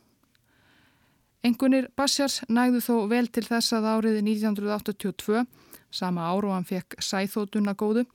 Engunir 1.44 1.90
Bassjars 1.98 2.40
nægðu 2.48 2.80
þó 2.86 2.96
vel 3.12 3.26
til 3.28 3.44
þess 3.44 3.74
að 3.76 3.88
árið 3.90 4.20
1982, 4.22 5.42
sama 5.92 6.30
ár 6.32 6.46
og 6.48 6.54
hann 6.56 6.68
fekk 6.68 6.96
sæþótuna 7.04 7.74
góðu, 7.76 8.06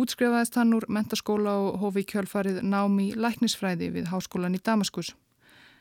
útskrifaðist 0.00 0.56
hann 0.56 0.72
úr 0.78 0.86
mentaskóla 0.88 1.58
og 1.60 1.82
hófi 1.82 2.06
kjölfarið 2.08 2.62
námi 2.64 3.10
læknisfræði 3.20 3.90
við 3.98 4.08
háskólan 4.14 4.56
í 4.56 4.62
Damaskus. 4.64 5.12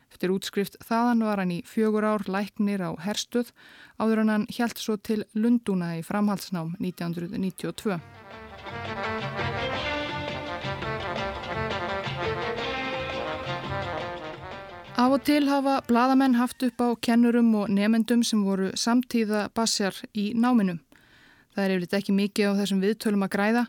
Eftir 0.09 0.33
útskrift 0.33 0.75
þaðan 0.83 1.23
var 1.23 1.39
hann 1.39 1.53
í 1.53 1.61
fjögur 1.69 2.07
ár 2.09 2.25
læknir 2.27 2.83
á 2.83 2.91
herstuð 2.99 3.53
áður 4.01 4.25
hann 4.25 4.49
hjælt 4.51 4.81
svo 4.81 4.97
til 4.97 5.21
Lunduna 5.37 5.93
í 6.01 6.03
framhaldsnám 6.03 6.75
1992. 6.81 8.01
Af 14.99 15.13
og 15.15 15.21
til 15.23 15.47
hafa 15.47 15.79
bladamenn 15.87 16.35
haft 16.35 16.63
upp 16.63 16.81
á 16.83 16.87
kennurum 17.01 17.53
og 17.55 17.69
nefendum 17.71 18.23
sem 18.23 18.41
voru 18.43 18.73
samtíða 18.75 19.47
bassjar 19.55 19.95
í 20.13 20.33
náminu. 20.35 20.75
Það 21.55 21.63
er 21.63 21.71
yfirleitt 21.71 21.95
ekki 21.97 22.15
mikið 22.17 22.49
á 22.51 22.59
þessum 22.59 22.81
viðtölum 22.83 23.23
að 23.23 23.31
græða. 23.35 23.63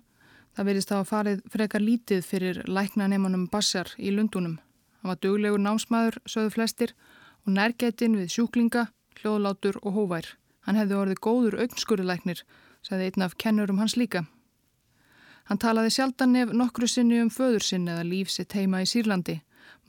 Það 0.57 0.67
verðist 0.69 0.93
að 0.93 1.07
farið 1.13 1.45
frekar 1.55 1.85
lítið 1.87 2.27
fyrir 2.27 2.59
læknanemanum 2.67 3.47
bassjar 3.53 3.95
í 3.97 4.11
lundunum. 4.11 4.59
Hann 4.99 5.13
var 5.13 5.21
duglegur 5.23 5.63
námsmaður, 5.63 6.19
sögðu 6.27 6.51
flestir, 6.57 6.97
og 7.47 7.55
nærgetinn 7.55 8.19
við 8.19 8.35
sjúklinga, 8.35 8.89
hljóðlátur 9.23 9.79
og 9.85 9.97
hóvær. 9.97 10.35
Hann 10.67 10.83
hefði 10.83 10.99
orðið 10.99 11.23
góður 11.25 11.61
augnskurðlæknir, 11.63 12.43
sagði 12.83 13.07
einn 13.07 13.29
af 13.31 13.39
kennurum 13.39 13.79
hans 13.79 13.95
líka. 13.97 14.27
Hann 15.51 15.59
talaði 15.59 15.91
sjaldan 15.91 16.31
nef 16.31 16.53
nokkru 16.55 16.87
sinni 16.87 17.17
um 17.19 17.29
föður 17.35 17.65
sinni 17.67 17.91
eða 17.91 18.07
líf 18.07 18.29
sitt 18.31 18.55
heima 18.55 18.85
í 18.85 18.87
Sýrlandi. 18.87 19.41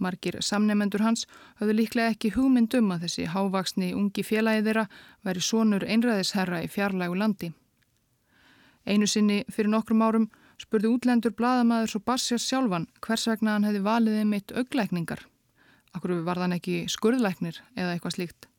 Margir 0.02 0.40
samnefendur 0.42 1.04
hans 1.06 1.28
höfðu 1.60 1.76
líklega 1.78 2.16
ekki 2.16 2.32
hugmyndum 2.34 2.88
að 2.96 3.04
þessi 3.06 3.28
hávaksni 3.30 3.92
ungi 3.94 4.24
félagi 4.26 4.64
þeirra 4.66 4.88
væri 5.22 5.44
sonur 5.46 5.86
einræðisherra 5.86 6.64
í 6.66 6.70
fjarlægu 6.74 7.18
landi. 7.20 7.52
Einu 8.90 9.06
sinni 9.06 9.44
fyrir 9.54 9.70
nokkrum 9.70 10.02
árum 10.02 10.26
spurði 10.58 10.90
útlendur 10.96 11.36
bladamæður 11.38 11.94
svo 11.94 12.02
Bassjars 12.10 12.48
sjálfan 12.50 12.88
hvers 13.06 13.28
vegna 13.30 13.54
hann 13.54 13.68
hefði 13.70 13.84
valiðið 13.86 14.26
mitt 14.32 14.56
auglækningar. 14.58 15.22
Akkur 15.94 16.16
var 16.26 16.42
þann 16.42 16.58
ekki 16.58 16.88
skurðlæknir 16.90 17.62
eða 17.76 17.94
eitthvað 17.94 18.18
slíkt. 18.18 18.50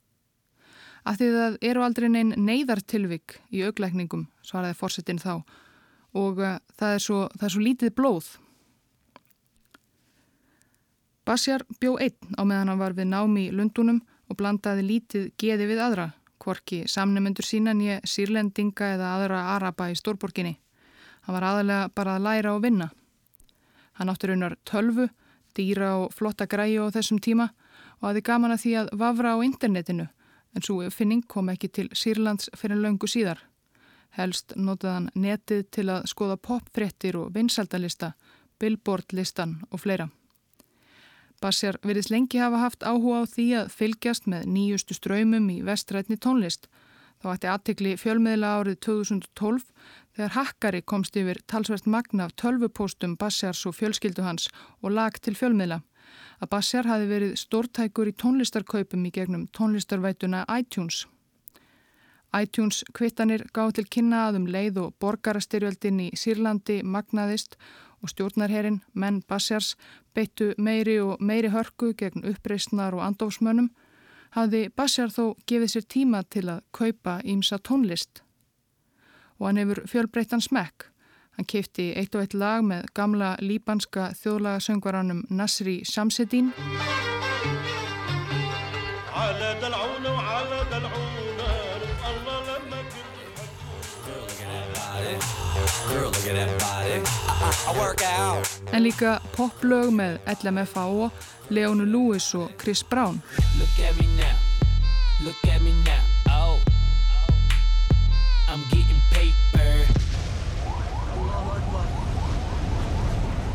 Af 1.03 1.19
því 1.19 1.29
það 1.35 1.59
eru 1.67 1.83
aldrei 1.83 2.07
neinn 2.07 2.31
neyðartilvik 2.39 3.41
í 3.51 3.65
auglækningum, 3.67 4.29
svaraði 4.39 4.79
fórsetin 4.79 5.19
þá, 5.19 5.43
og 6.13 6.39
uh, 6.39 6.57
það, 6.77 6.95
er 6.95 7.03
svo, 7.03 7.19
það 7.37 7.47
er 7.47 7.55
svo 7.55 7.67
lítið 7.67 7.93
blóð 7.97 8.31
Basjar 11.23 11.63
bjó 11.79 11.95
einn 12.03 12.35
á 12.35 12.43
meðan 12.43 12.73
hann 12.73 12.81
var 12.81 12.95
við 12.97 13.07
námi 13.07 13.45
í 13.47 13.51
Lundunum 13.55 14.01
og 14.27 14.37
blandaði 14.39 14.83
lítið 14.83 15.29
geði 15.39 15.69
við 15.69 15.79
aðra, 15.85 16.09
hvorki 16.43 16.81
samnemendur 16.91 17.47
sína 17.47 17.71
nýja 17.77 18.01
sírlendinga 18.03 18.89
eða 18.97 19.13
aðra 19.15 19.43
araba 19.53 19.87
í 19.91 19.95
stórborginni. 19.95 20.57
Hann 21.23 21.37
var 21.37 21.45
aðalega 21.47 21.93
bara 21.95 22.17
að 22.17 22.25
læra 22.27 22.55
og 22.57 22.65
vinna. 22.65 22.89
Hann 23.95 24.11
átti 24.11 24.27
raunar 24.27 24.57
tölvu, 24.67 25.07
dýra 25.55 25.93
og 26.01 26.11
flotta 26.11 26.47
græju 26.49 26.89
á 26.91 26.95
þessum 26.97 27.23
tíma 27.23 27.53
og 28.01 28.09
aði 28.11 28.25
gaman 28.27 28.51
að 28.51 28.63
því 28.65 28.75
að 28.81 28.93
vafra 28.99 29.35
á 29.39 29.45
internetinu 29.47 30.09
en 30.53 30.65
svo 30.65 30.83
finning 30.91 31.23
kom 31.23 31.49
ekki 31.53 31.71
til 31.71 31.87
Sýrlands 31.95 32.51
fyrir 32.57 32.83
löngu 32.83 33.07
síðar. 33.07 33.39
Helst 34.13 34.53
notaði 34.55 34.93
hann 34.93 35.09
netið 35.17 35.63
til 35.73 35.87
að 35.89 36.09
skoða 36.11 36.37
popfrettir 36.37 37.17
og 37.17 37.31
vinsaldalista, 37.33 38.13
billboardlistan 38.61 39.63
og 39.71 39.81
fleira. 39.81 40.09
Bassjar 41.43 41.79
verðist 41.83 42.11
lengi 42.13 42.39
hafa 42.39 42.61
haft 42.61 42.85
áhuga 42.87 43.25
á 43.25 43.27
því 43.27 43.45
að 43.59 43.71
fylgjast 43.75 44.29
með 44.31 44.45
nýjustu 44.53 44.95
ströymum 44.95 45.49
í 45.51 45.57
vestrætni 45.65 46.15
tónlist. 46.15 46.69
Þá 47.19 47.27
ætti 47.33 47.49
aðtikli 47.51 47.95
fjölmiðla 47.99 48.51
árið 48.59 48.77
2012 48.85 49.65
þegar 50.15 50.35
hakkari 50.37 50.81
komst 50.87 51.17
yfir 51.19 51.41
talsvert 51.47 51.89
magna 51.89 52.29
af 52.29 52.35
tölvupóstum 52.39 53.17
Bassjars 53.19 53.65
og 53.67 53.75
fjölskyldu 53.79 54.23
hans 54.23 54.47
og 54.81 54.95
lag 54.95 55.19
til 55.19 55.35
fjölmiðla. 55.39 55.81
Að 56.39 56.51
Bassjar 56.53 56.87
hafi 56.87 57.09
verið 57.09 57.35
stórtækur 57.39 58.11
í 58.11 58.15
tónlistarkaupum 58.23 59.07
í 59.07 59.13
gegnum 59.15 59.47
tónlistarvætuna 59.55 60.45
iTunes. 60.59 61.05
iTunes 62.37 62.83
kvittanir 62.93 63.45
gáð 63.53 63.77
til 63.77 63.87
kynna 63.95 64.27
aðum 64.27 64.47
leið 64.49 64.79
og 64.81 64.93
borgarastyrjöldin 65.01 65.99
í 66.07 66.09
Sýrlandi 66.17 66.81
magnaðist 66.83 67.57
og 68.03 68.11
stjórnarherin, 68.11 68.81
menn 68.93 69.21
Bassjars, 69.27 69.75
beittu 70.13 70.51
meiri 70.57 70.99
og 71.01 71.21
meiri 71.21 71.51
hörku 71.53 71.93
gegn 71.97 72.25
uppreysnar 72.33 72.95
og 72.97 73.05
andofsmönnum, 73.05 73.69
hafði 74.35 74.67
Bassjar 74.75 75.13
þó 75.13 75.35
gefið 75.47 75.73
sér 75.75 75.87
tíma 75.95 76.23
til 76.29 76.49
að 76.51 76.63
kaupa 76.75 77.19
ímsa 77.23 77.61
tónlist. 77.61 78.23
Og 79.39 79.47
hann 79.47 79.61
hefur 79.61 79.85
fjölbreyttan 79.87 80.43
smekk. 80.43 80.89
Hann 81.37 81.49
keipti 81.49 81.93
eitt 81.97 82.13
og 82.15 82.25
eitt 82.25 82.35
lag 82.37 82.61
með 82.65 82.91
gamla 82.93 83.33
líbanska 83.41 84.11
þjóðlagasöngvaranum 84.19 85.25
Nasri 85.33 85.81
Shamseddin. 85.87 86.53
En 98.71 98.83
líka 98.83 99.17
poplög 99.35 99.91
með 99.91 100.19
LMFAO, 100.43 101.09
Leonu 101.49 101.85
Lewis 101.85 102.29
og 102.39 102.53
Chris 102.61 102.83
Brown. 102.87 103.19
Oh. 106.29 106.59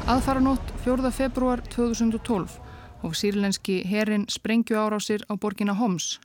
Aðfara 0.08 0.40
nótt 0.40 0.72
4. 0.84 1.10
februar 1.12 1.60
2012 1.68 2.58
og 3.02 3.16
sírlenski 3.16 3.82
herin 3.84 4.24
sprengju 4.28 4.76
árásir 4.76 5.24
á 5.28 5.36
borgina 5.36 5.74
Homs. 5.76 6.18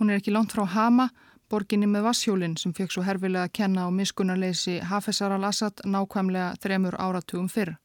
Hún 0.00 0.10
er 0.10 0.20
ekki 0.20 0.32
langt 0.32 0.52
frá 0.52 0.64
Hama 0.64 1.10
borginni 1.50 1.86
með 1.90 2.06
Vassjólinn 2.08 2.56
sem 2.60 2.74
fekk 2.76 2.94
svo 2.94 3.04
herfilega 3.06 3.48
að 3.48 3.54
kenna 3.58 3.86
á 3.86 3.88
miskunarleysi 3.94 4.80
Hafezar 4.90 5.34
al-Assad 5.36 5.84
nákvæmlega 5.84 6.54
þremur 6.62 6.98
áratugum 6.98 7.48
fyrr. 7.48 7.76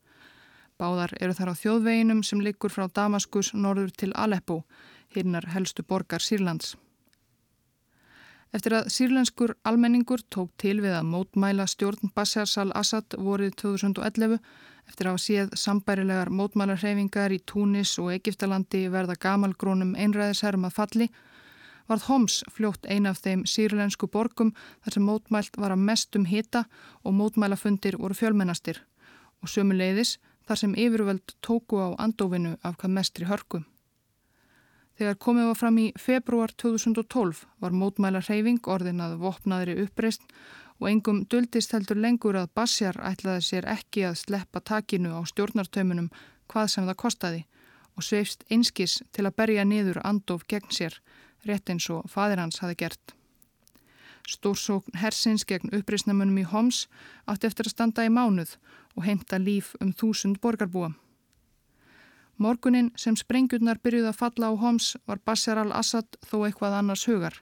Báðar 0.79 1.15
eru 1.19 1.35
þar 1.35 1.51
á 1.51 1.59
þjóðveginum 1.61 2.21
sem 2.23 2.43
likur 2.43 2.71
frá 2.71 2.87
Damaskus 2.87 3.53
norður 3.53 3.91
til 3.91 4.13
Aleppo, 4.15 4.63
hinnar 5.15 5.49
helstu 5.53 5.83
borgar 5.83 6.23
Sýrlands. 6.23 6.77
Eftir 8.49 8.73
að 8.73 8.87
sírlenskur 8.89 9.51
almenningur 9.67 10.23
tók 10.33 10.55
til 10.57 10.79
við 10.81 10.95
að 10.97 11.09
mótmæla 11.11 11.67
stjórn 11.69 12.09
Bashar 12.15 12.49
al-Assad 12.63 13.13
vorið 13.21 13.53
2011 13.61 14.39
eftir 14.89 15.09
að 15.11 15.19
séð 15.21 15.51
sambærilegar 15.53 16.31
mótmælarhefingar 16.33 17.35
í 17.35 17.43
Túnis 17.45 17.91
og 18.01 18.09
Egiptalandi 18.15 18.87
verða 18.89 19.19
gamalgrónum 19.21 19.93
einræðisherrum 19.93 20.65
að 20.65 20.77
falli, 20.79 21.09
varð 21.89 22.05
Homs 22.07 22.43
fljótt 22.53 22.85
ein 22.85 23.09
af 23.09 23.21
þeim 23.23 23.45
sírlensku 23.49 24.07
borgum 24.07 24.53
þar 24.85 24.95
sem 24.95 25.07
mótmælt 25.09 25.57
var 25.57 25.73
að 25.73 25.85
mestum 25.89 26.27
hita 26.29 26.65
og 27.03 27.17
mótmælafundir 27.17 27.97
voru 27.97 28.17
fjölmennastir 28.17 28.83
og 29.41 29.49
sömuleiðis 29.49 30.17
þar 30.47 30.61
sem 30.63 30.77
yfirvöld 30.77 31.35
tóku 31.45 31.81
á 31.81 31.97
andófinu 31.97 32.55
af 32.63 32.77
hvað 32.77 32.95
mestri 32.95 33.27
hörku. 33.29 33.63
Þegar 34.99 35.15
komið 35.15 35.45
var 35.47 35.55
fram 35.55 35.77
í 35.79 35.85
februar 35.95 36.51
2012 36.59 37.45
var 37.63 37.75
mótmæla 37.81 38.19
hreyfing 38.25 38.65
orðin 38.67 38.99
að 38.99 39.19
vopnaðri 39.21 39.77
uppreist 39.85 40.25
og 40.79 40.89
engum 40.89 41.21
duldist 41.31 41.71
heldur 41.75 41.99
lengur 41.99 42.35
að 42.39 42.51
Bassjar 42.55 42.99
ætlaði 43.11 43.45
sér 43.45 43.67
ekki 43.71 44.03
að 44.09 44.19
sleppa 44.23 44.59
takinu 44.59 45.13
á 45.15 45.21
stjórnartaumunum 45.31 46.09
hvað 46.51 46.71
sem 46.73 46.89
það 46.89 46.99
kostaði 47.03 47.41
og 47.95 48.05
sveifst 48.07 48.45
einskis 48.51 48.99
til 49.15 49.27
að 49.27 49.35
berja 49.39 49.65
niður 49.67 50.01
andof 50.07 50.45
gegn 50.47 50.71
sér, 50.71 50.95
rétt 51.47 51.69
eins 51.69 51.89
og 51.93 52.09
fadir 52.09 52.41
hans 52.41 52.59
hafi 52.63 52.75
gert. 52.75 53.15
Stórsókn 54.29 54.97
hersins 55.01 55.45
gegn 55.47 55.71
uppreistnamunum 55.73 56.37
í 56.41 56.45
Homs 56.51 56.85
átti 57.25 57.49
eftir 57.49 57.69
að 57.69 57.75
standa 57.75 58.05
í 58.05 58.11
mánuð 58.13 58.57
og 58.95 59.05
heimta 59.07 59.39
líf 59.41 59.73
um 59.81 59.93
þúsund 59.93 60.39
borgarbúa. 60.43 60.91
Morgunin 62.39 62.91
sem 62.95 63.17
sprengjurnar 63.19 63.81
byrjuð 63.83 64.11
að 64.11 64.19
falla 64.19 64.51
á 64.51 64.53
Homs 64.61 64.93
var 65.07 65.19
Bashar 65.25 65.59
al-Assad 65.59 66.19
þó 66.23 66.45
eitthvað 66.45 66.77
annars 66.77 67.07
hugar. 67.09 67.35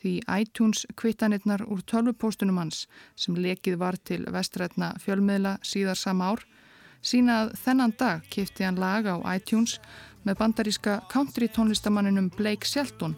Því 0.00 0.16
iTunes 0.40 0.86
kvittanirnar 0.98 1.62
úr 1.68 1.84
tölvupóstunum 1.86 2.58
hans 2.58 2.86
sem 3.14 3.36
lekið 3.38 3.76
var 3.78 3.98
til 4.02 4.24
vestrætna 4.34 4.96
fjölmiðla 5.04 5.58
síðar 5.62 6.00
sama 6.00 6.32
ár 6.32 6.46
sína 7.02 7.42
að 7.42 7.52
þennan 7.64 7.94
dag 7.98 8.26
kifti 8.30 8.66
hann 8.66 8.80
lag 8.82 9.06
á 9.10 9.18
iTunes 9.34 9.78
með 10.26 10.38
bandaríska 10.38 11.00
country 11.10 11.48
tónlistamanninum 11.50 12.30
Blake 12.34 12.66
Shelton 12.66 13.16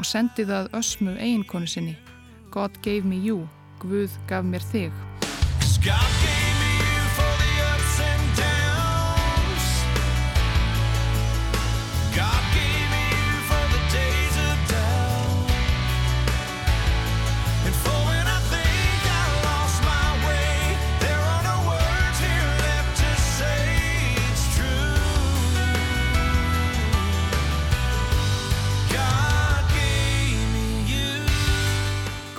og 0.00 0.08
sendið 0.08 0.54
að 0.56 0.72
ösmu 0.80 1.12
eiginkonu 1.20 1.68
sinni 1.68 1.96
God 2.50 2.80
gave 2.82 3.04
me 3.04 3.20
you, 3.20 3.44
Guð 3.84 4.16
gaf 4.28 4.44
mér 4.44 4.64
þig. 4.72 6.29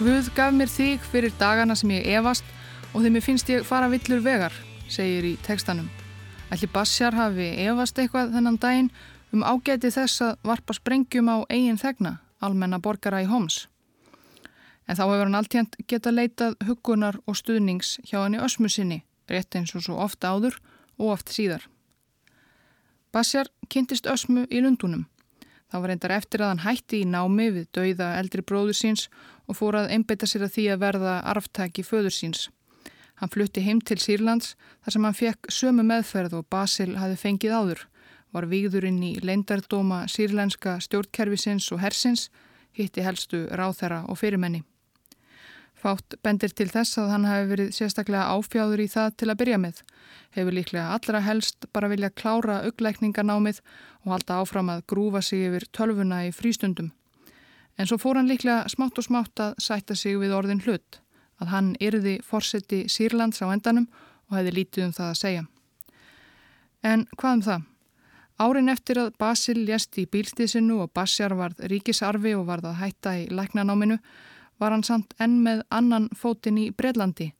Guð 0.01 0.31
gaf 0.33 0.49
mér 0.57 0.65
þig 0.65 1.03
fyrir 1.05 1.33
dagana 1.37 1.75
sem 1.77 1.91
ég 1.93 2.07
evast 2.15 2.47
og 2.89 3.03
þeim 3.03 3.19
finnst 3.21 3.49
ég 3.53 3.65
fara 3.67 3.85
villur 3.91 4.23
vegar, 4.25 4.55
segir 4.89 5.27
í 5.29 5.35
tekstanum. 5.45 5.91
Ætli 6.49 6.65
Bassjar 6.73 7.13
hafi 7.13 7.51
evast 7.67 8.01
eitthvað 8.01 8.31
þennan 8.33 8.57
daginn 8.63 8.89
um 9.29 9.45
ágæti 9.45 9.91
þess 9.93 10.23
að 10.25 10.47
varpa 10.49 10.73
sprengjum 10.73 11.29
á 11.29 11.37
eigin 11.53 11.77
þegna, 11.77 12.15
almenna 12.41 12.79
borgara 12.81 13.21
í 13.21 13.29
Homs. 13.29 13.67
En 14.89 14.97
þá 14.97 15.03
hefur 15.03 15.23
hann 15.27 15.37
alltjönd 15.37 15.77
geta 15.85 16.15
leitað 16.15 16.57
hugunar 16.65 17.21
og 17.29 17.37
stuðnings 17.37 17.99
hjá 18.01 18.23
hann 18.23 18.39
í 18.39 18.41
ösmusinni, 18.41 19.03
rétt 19.29 19.53
eins 19.53 19.75
og 19.77 19.85
svo 19.85 20.01
ofta 20.01 20.33
áður 20.33 20.57
og 20.97 21.13
oft 21.13 21.29
síðar. 21.29 21.69
Bassjar 23.13 23.53
kynntist 23.69 24.09
ösmu 24.09 24.47
í 24.49 24.65
Lundunum. 24.65 25.05
Það 25.71 25.83
var 25.83 25.93
reyndar 25.93 26.11
eftir 26.17 26.41
að 26.41 26.49
hann 26.51 26.65
hætti 26.65 26.97
í 26.99 27.07
námi 27.07 27.45
við 27.55 27.69
dauða 27.71 28.15
eldri 28.19 28.43
bróður 28.43 28.75
síns 28.75 29.05
og 29.47 29.57
fór 29.57 29.77
að 29.81 29.91
einbeita 29.95 30.29
sér 30.29 30.47
að 30.47 30.55
því 30.55 30.65
að 30.73 30.83
verða 30.85 31.13
arftæki 31.33 31.85
föður 31.87 32.15
síns. 32.15 32.49
Hann 33.21 33.29
flutti 33.29 33.61
heim 33.61 33.81
til 33.85 33.99
Sýrlands 34.01 34.55
þar 34.81 34.95
sem 34.95 35.03
hann 35.05 35.17
fekk 35.17 35.51
sömu 35.53 35.85
meðferð 35.85 36.39
og 36.39 36.47
Basil 36.49 36.95
hafi 36.97 37.19
fengið 37.21 37.53
áður, 37.53 37.83
var 38.33 38.47
výðurinn 38.49 39.01
í 39.03 39.11
leindardóma 39.21 40.05
sýrlenska 40.09 40.79
stjórnkerfisins 40.81 41.67
og 41.75 41.83
hersins, 41.83 42.29
hitti 42.73 43.03
helstu 43.05 43.43
ráþæra 43.51 44.05
og 44.09 44.17
fyrirmenni. 44.17 44.63
Fátt 45.81 46.15
bendir 46.21 46.53
til 46.53 46.69
þess 46.69 46.99
að 47.01 47.11
hann 47.15 47.25
hafi 47.25 47.47
verið 47.49 47.71
sérstaklega 47.73 48.35
áfjáður 48.35 48.83
í 48.83 48.89
það 48.91 49.15
til 49.17 49.29
að 49.31 49.39
byrja 49.39 49.59
með. 49.61 49.83
Hefur 50.37 50.57
líklega 50.57 50.91
allra 50.95 51.21
helst 51.25 51.65
bara 51.73 51.89
vilja 51.89 52.11
klára 52.13 52.59
augleikningarnámið 52.69 53.61
og 54.05 54.11
halda 54.13 54.41
áfram 54.43 54.69
að 54.69 54.83
grúfa 54.93 55.23
sig 55.25 55.47
yfir 55.49 55.65
tölvuna 55.73 56.21
í 56.27 56.33
frístundum. 56.37 56.91
En 57.77 57.87
svo 57.87 57.97
fór 57.97 58.19
hann 58.19 58.29
líklega 58.29 58.69
smátt 58.69 58.99
og 58.99 59.07
smátt 59.07 59.39
að 59.39 59.55
sætta 59.59 59.95
sig 59.95 60.17
við 60.19 60.35
orðin 60.35 60.61
hlut, 60.65 61.01
að 61.41 61.51
hann 61.53 61.73
yrði 61.79 62.19
fórseti 62.25 62.83
Sýrlands 62.91 63.41
á 63.41 63.47
endanum 63.49 63.87
og 64.29 64.37
hefði 64.37 64.55
lítið 64.57 64.85
um 64.85 64.95
það 64.97 65.09
að 65.09 65.19
segja. 65.21 65.45
En 66.83 67.05
hvað 67.17 67.33
um 67.33 67.43
það? 67.47 67.67
Árin 68.41 68.73
eftir 68.73 68.97
að 68.97 69.11
Basil 69.21 69.59
lést 69.67 69.97
í 70.01 70.07
bílstísinu 70.09 70.79
og 70.81 70.93
Basjar 70.95 71.35
varð 71.37 71.59
ríkisarfi 71.69 72.33
og 72.33 72.47
varð 72.47 72.71
að 72.71 72.79
hætta 72.79 73.13
í 73.19 73.27
læknanáminu 73.29 73.99
var 74.57 74.73
hann 74.73 74.85
samt 74.85 75.13
enn 75.21 75.41
með 75.45 75.61
annan 75.69 76.07
fótin 76.17 76.57
í 76.57 76.71
Breitlandi 76.73 77.31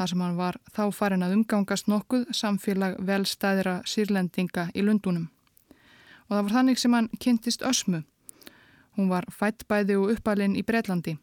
þar 0.00 0.10
sem 0.10 0.22
hann 0.24 0.38
var 0.38 0.56
þá 0.72 0.84
farin 0.96 1.22
að 1.26 1.36
umgangast 1.36 1.90
nokkuð 1.92 2.30
samfélag 2.34 2.96
velstæðira 3.04 3.80
sírlendinga 3.84 4.70
í 4.72 4.84
Lundunum. 4.86 5.28
Og 6.26 6.36
það 6.36 6.44
var 6.46 6.54
þannig 6.56 6.80
sem 6.80 6.94
hann 6.96 7.10
kynntist 7.20 7.64
Ösmu. 7.66 8.00
Hún 9.00 9.08
var 9.08 9.24
fættbæði 9.32 9.94
og 9.96 10.10
uppalinn 10.12 10.58
í 10.60 10.62
Breitlandi. 10.68 11.14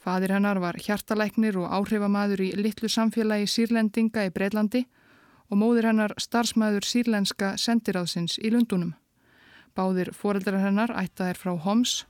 Fadir 0.00 0.32
hennar 0.32 0.56
var 0.64 0.78
hjartalæknir 0.80 1.58
og 1.60 1.68
áhrifamaður 1.76 2.40
í 2.40 2.46
litlu 2.56 2.88
samfélagi 2.88 3.50
sírlendinga 3.52 4.24
í 4.24 4.30
Breitlandi 4.32 4.86
og 5.50 5.60
móðir 5.60 5.90
hennar 5.90 6.14
starfsmæður 6.16 6.88
sírlenska 6.88 7.52
sendiráðsins 7.60 8.38
í 8.40 8.48
Lundunum. 8.54 8.94
Báðir 9.76 10.14
foreldrar 10.16 10.64
hennar 10.64 10.96
ættaðir 11.04 11.36
frá 11.42 11.52
Homs 11.66 12.06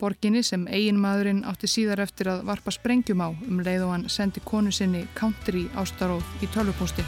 Borginni 0.00 0.40
sem 0.40 0.64
eigin 0.72 0.96
maðurinn 0.96 1.44
átti 1.44 1.68
síðar 1.68 2.00
eftir 2.06 2.32
að 2.32 2.46
varpa 2.48 2.72
sprengjum 2.72 3.20
á 3.20 3.28
um 3.28 3.60
leið 3.60 3.84
og 3.84 3.94
hann 3.98 4.08
sendi 4.08 4.40
konu 4.40 4.72
sinni 4.72 5.04
country 5.20 5.68
ástaróð 5.76 6.24
í 6.40 6.48
tölvupósti. 6.56 7.04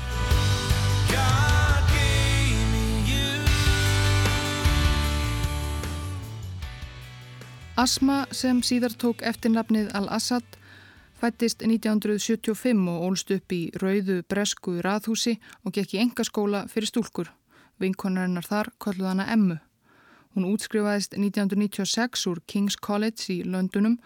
Asma 7.83 8.29
sem 8.31 8.61
síðar 8.63 8.93
tók 8.95 9.25
eftirnafnið 9.27 9.89
Al-Assad 9.99 10.45
fættist 11.19 11.65
1975 11.67 12.85
og 12.93 13.07
ólst 13.09 13.33
upp 13.35 13.55
í 13.57 13.59
rauðu 13.83 14.21
bresku 14.31 14.77
raðhúsi 14.87 15.33
og 15.67 15.75
gekk 15.75 15.97
í 15.97 16.01
engaskóla 16.05 16.61
fyrir 16.71 16.93
stúlkur. 16.93 17.33
Vinkonarinnar 17.83 18.47
þar 18.47 18.71
kolluð 18.79 19.09
hana 19.11 19.27
Emmu. 19.35 19.57
Hún 20.37 20.47
útskrifaðist 20.53 21.17
1996 21.19 22.29
úr 22.31 22.39
King's 22.47 22.79
College 22.79 23.27
í 23.35 23.41
Londonum 23.43 23.99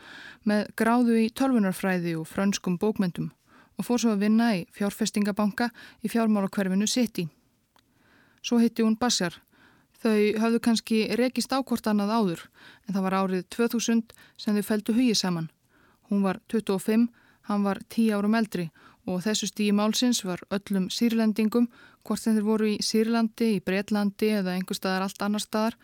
með 0.49 0.73
gráðu 0.81 1.21
í 1.27 1.29
tölvunarfræði 1.37 2.17
og 2.17 2.31
frönskum 2.33 2.81
bókmyndum 2.81 3.29
og 3.77 3.91
fór 3.91 4.01
svo 4.01 4.17
að 4.17 4.25
vinna 4.25 4.55
í 4.57 4.65
fjárfestingabanka 4.73 5.69
í 6.01 6.09
fjármálakverfinu 6.09 6.89
City. 6.89 7.29
Svo 8.41 8.57
hitti 8.63 8.89
hún 8.89 8.97
Bassjar. 8.97 9.37
Þau 10.07 10.39
hafðu 10.39 10.59
kannski 10.63 10.99
rekist 11.19 11.51
ákvort 11.51 11.89
annað 11.91 12.13
áður 12.15 12.43
en 12.87 12.95
það 12.95 13.05
var 13.09 13.17
árið 13.19 13.47
2000 13.57 14.13
sem 14.39 14.55
þau 14.55 14.67
feldu 14.69 14.95
hugið 14.95 15.19
saman. 15.19 15.49
Hún 16.07 16.23
var 16.23 16.39
25, 16.53 17.09
hann 17.51 17.67
var 17.67 17.81
10 17.91 18.15
árum 18.15 18.37
eldri 18.39 18.69
og 19.07 19.25
þessu 19.27 19.51
stígi 19.51 19.75
málsins 19.75 20.23
var 20.23 20.45
öllum 20.55 20.87
sírlendingum, 20.95 21.67
hvort 22.07 22.23
sem 22.23 22.39
þeir 22.39 22.47
voru 22.47 22.71
í 22.71 22.79
Sýrlandi, 22.83 23.57
í 23.59 23.63
Breitlandi 23.67 24.31
eða 24.39 24.55
einhver 24.55 24.79
staðar 24.79 25.09
allt 25.09 25.27
annar 25.27 25.43
staðar, 25.43 25.75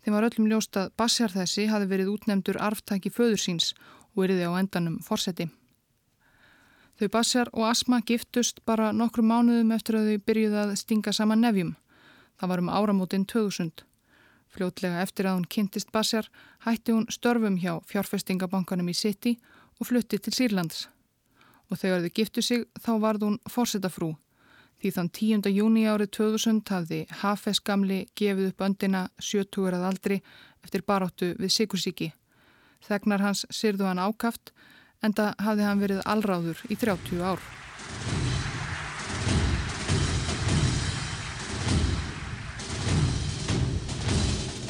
Þeim 0.00 0.16
var 0.16 0.26
öllum 0.30 0.48
ljóst 0.48 0.76
að 0.80 0.92
Bassjar 0.96 1.32
þessi 1.34 1.66
hafi 1.68 1.88
verið 1.90 2.12
útnemdur 2.14 2.58
arftæki 2.60 3.12
föður 3.12 3.42
síns 3.42 3.72
og 4.14 4.24
eriði 4.24 4.48
á 4.48 4.52
endanum 4.56 4.96
forseti. 5.04 5.50
Þau 7.00 7.08
Bassjar 7.12 7.50
og 7.52 7.66
Asma 7.68 8.00
giftust 8.04 8.62
bara 8.68 8.94
nokkru 8.96 9.24
mánuðum 9.24 9.74
eftir 9.76 9.98
að 10.00 10.08
þau 10.10 10.24
byrjuði 10.28 10.58
að 10.62 10.74
stinga 10.80 11.12
saman 11.16 11.44
nefjum. 11.44 11.74
Það 12.40 12.52
var 12.52 12.62
um 12.64 12.72
áramótin 12.72 13.26
2000. 13.28 13.84
Fljótlega 14.50 15.02
eftir 15.04 15.28
að 15.28 15.36
hún 15.38 15.50
kynntist 15.52 15.92
Bassjar 15.92 16.30
hætti 16.64 16.96
hún 16.96 17.06
störfum 17.12 17.60
hjá 17.60 17.76
fjárfestingabankanum 17.86 18.88
í 18.90 18.96
City 18.96 19.36
og 19.78 19.90
flutti 19.92 20.18
til 20.18 20.32
Sýrlands. 20.34 20.88
Og 21.70 21.78
þegar 21.78 22.02
þau 22.02 22.16
giftu 22.16 22.42
sig 22.42 22.66
þá 22.80 22.92
varð 23.04 23.28
hún 23.28 23.38
forsetafrú 23.46 24.14
Því 24.80 24.90
þann 24.96 25.08
10. 25.12 25.48
júni 25.52 25.82
árið 25.92 26.08
2000 26.16 26.62
hafði 26.72 27.00
Hafes 27.20 27.58
gamli 27.60 27.98
gefið 28.16 28.46
upp 28.48 28.62
öndina 28.64 29.02
70 29.20 29.76
að 29.76 29.84
aldri 29.90 30.16
eftir 30.64 30.84
baráttu 30.88 31.34
við 31.36 31.52
sikursíki. 31.52 32.08
Þegnar 32.88 33.20
hans 33.20 33.44
syrðu 33.52 33.90
hann 33.90 34.00
ákaft 34.00 34.54
en 35.04 35.12
það 35.12 35.34
hafði 35.44 35.66
hann 35.68 35.82
verið 35.84 36.00
allráður 36.08 36.64
í 36.72 36.80
30 36.80 37.20
ár. 37.20 37.44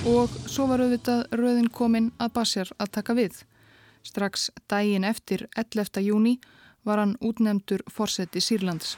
Og 0.10 0.30
svo 0.46 0.68
var 0.70 0.84
auðvitað 0.84 1.26
rauðin 1.34 1.70
kominn 1.70 2.12
að 2.20 2.34
Basjar 2.38 2.70
að 2.78 2.92
taka 3.00 3.14
við. 3.18 3.42
Strax 4.06 4.52
dægin 4.70 5.04
eftir 5.04 5.48
11. 5.58 6.02
júni 6.06 6.38
var 6.86 7.02
hann 7.02 7.18
útnemtur 7.22 7.82
fórseti 7.90 8.42
Sýrlands. 8.42 8.98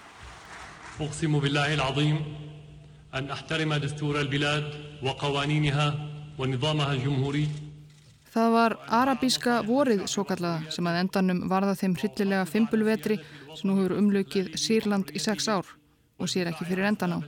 أقسم 1.00 1.40
بالله 1.40 1.74
العظيم 1.74 2.18
أن 3.14 3.30
أحترم 3.32 3.74
دستور 3.74 4.22
البلاد 4.22 4.64
وقوانينها 5.04 5.88
ونظامها 6.38 6.94
الجمهوري 6.94 7.48
Það 8.34 8.52
var 8.52 8.74
arabíska 8.88 9.62
vorið 9.66 10.04
svo 10.06 10.24
kallaða 10.28 10.70
sem 10.70 10.86
að 10.86 10.98
endanum 11.02 11.40
varða 11.50 11.74
þeim 11.80 11.96
hryllilega 11.98 12.46
fimpulvetri 12.46 13.16
sem 13.56 13.70
nú 13.70 13.78
hefur 13.80 13.96
umlaukið 13.98 14.52
Sýrland 14.62 15.10
í 15.16 15.20
sex 15.20 15.48
ár 15.50 15.66
og 16.20 16.30
sér 16.30 16.52
ekki 16.52 16.68
fyrir 16.68 16.86
endan 16.90 17.18
á. 17.18 17.20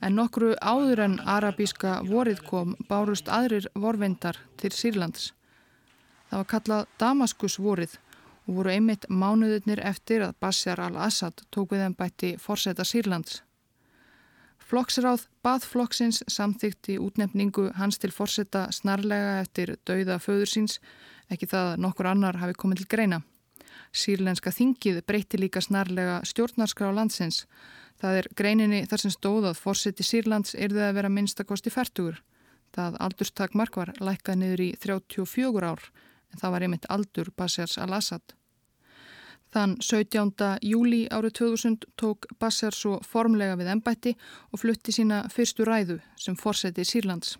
En 0.00 0.14
nokkru 0.14 0.52
áður 0.62 1.02
en 1.02 1.16
arabíska 1.26 1.98
vorið 2.06 2.44
kom 2.46 2.76
bárust 2.90 3.28
aðrir 3.28 3.66
vorvendar 3.74 4.38
til 4.60 4.70
Sýrlands. 4.70 5.32
Það 6.28 6.38
var 6.38 6.48
kallað 6.52 6.86
Damaskus 7.00 7.58
vorið 7.58 7.98
og 8.46 8.60
voru 8.60 8.72
einmitt 8.72 9.08
mánuðurnir 9.10 9.82
eftir 9.84 10.22
að 10.24 10.36
Bashar 10.40 10.80
al-Assad 10.80 11.42
tók 11.50 11.74
við 11.74 11.84
þeim 11.84 11.96
bætti 11.98 12.30
forseta 12.40 12.86
Sýrlands. 12.86 13.42
Flokksráð 14.68 15.24
baðflokksins 15.42 16.20
samþykti 16.28 16.98
útnefningu 17.00 17.70
hans 17.78 17.96
til 17.98 18.10
forsetta 18.12 18.66
snarlega 18.76 19.38
eftir 19.40 19.74
dauða 19.88 20.18
föður 20.20 20.50
síns, 20.52 20.76
ekki 21.32 21.48
það 21.48 21.72
að 21.72 21.82
nokkur 21.86 22.08
annar 22.10 22.36
hafi 22.36 22.56
komið 22.60 22.82
til 22.82 22.90
greina. 22.92 23.22
Sýrlenska 23.96 24.52
þingið 24.52 25.00
breyti 25.08 25.40
líka 25.40 25.62
snarlega 25.64 26.20
stjórnarskrá 26.28 26.90
landsins. 26.92 27.46
Það 27.98 28.18
er 28.20 28.28
greininni 28.38 28.80
þar 28.86 29.02
sem 29.02 29.14
stóð 29.14 29.50
að 29.50 29.60
fórseti 29.62 30.06
Sýrlands 30.06 30.54
erði 30.54 30.84
að 30.86 30.96
vera 31.00 31.10
minnstakosti 31.10 31.72
færtugur. 31.74 32.20
Það 32.74 32.98
aldurstak 33.02 33.56
mark 33.58 33.78
var 33.80 33.94
lækkað 33.98 34.42
niður 34.42 34.64
í 34.68 34.70
34 34.78 35.70
ár 35.72 35.88
en 36.28 36.42
það 36.42 36.52
var 36.54 36.66
einmitt 36.66 36.90
aldur 36.92 37.32
Bashars 37.36 37.78
al-Assad. 37.80 38.34
Þann 39.48 39.78
17. 39.80 40.60
júli 40.68 41.06
árið 41.08 41.38
2000 41.40 41.86
tók 41.96 42.28
Bassar 42.38 42.76
svo 42.76 42.98
formlega 43.00 43.56
við 43.56 43.70
ennbætti 43.72 44.12
og 44.52 44.60
flutti 44.60 44.92
sína 44.92 45.22
fyrstu 45.32 45.64
ræðu 45.64 45.98
sem 46.20 46.36
fórseti 46.36 46.84
Sýrlands. 46.84 47.38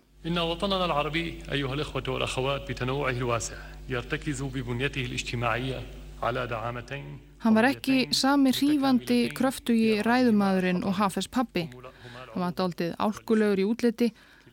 Hann 7.39 7.55
var 7.55 7.69
ekki 7.69 8.09
sami 8.11 8.51
hrífandi 8.51 9.29
kröftugi 9.31 10.01
ræðumadurinn 10.03 10.81
og 10.83 10.97
Hafez 10.97 11.29
pappi. 11.31 11.69
Hann 11.71 12.43
var 12.43 12.55
daldið 12.57 12.97
álkulegur 12.99 13.61
í 13.63 13.67
útliti, 13.69 14.09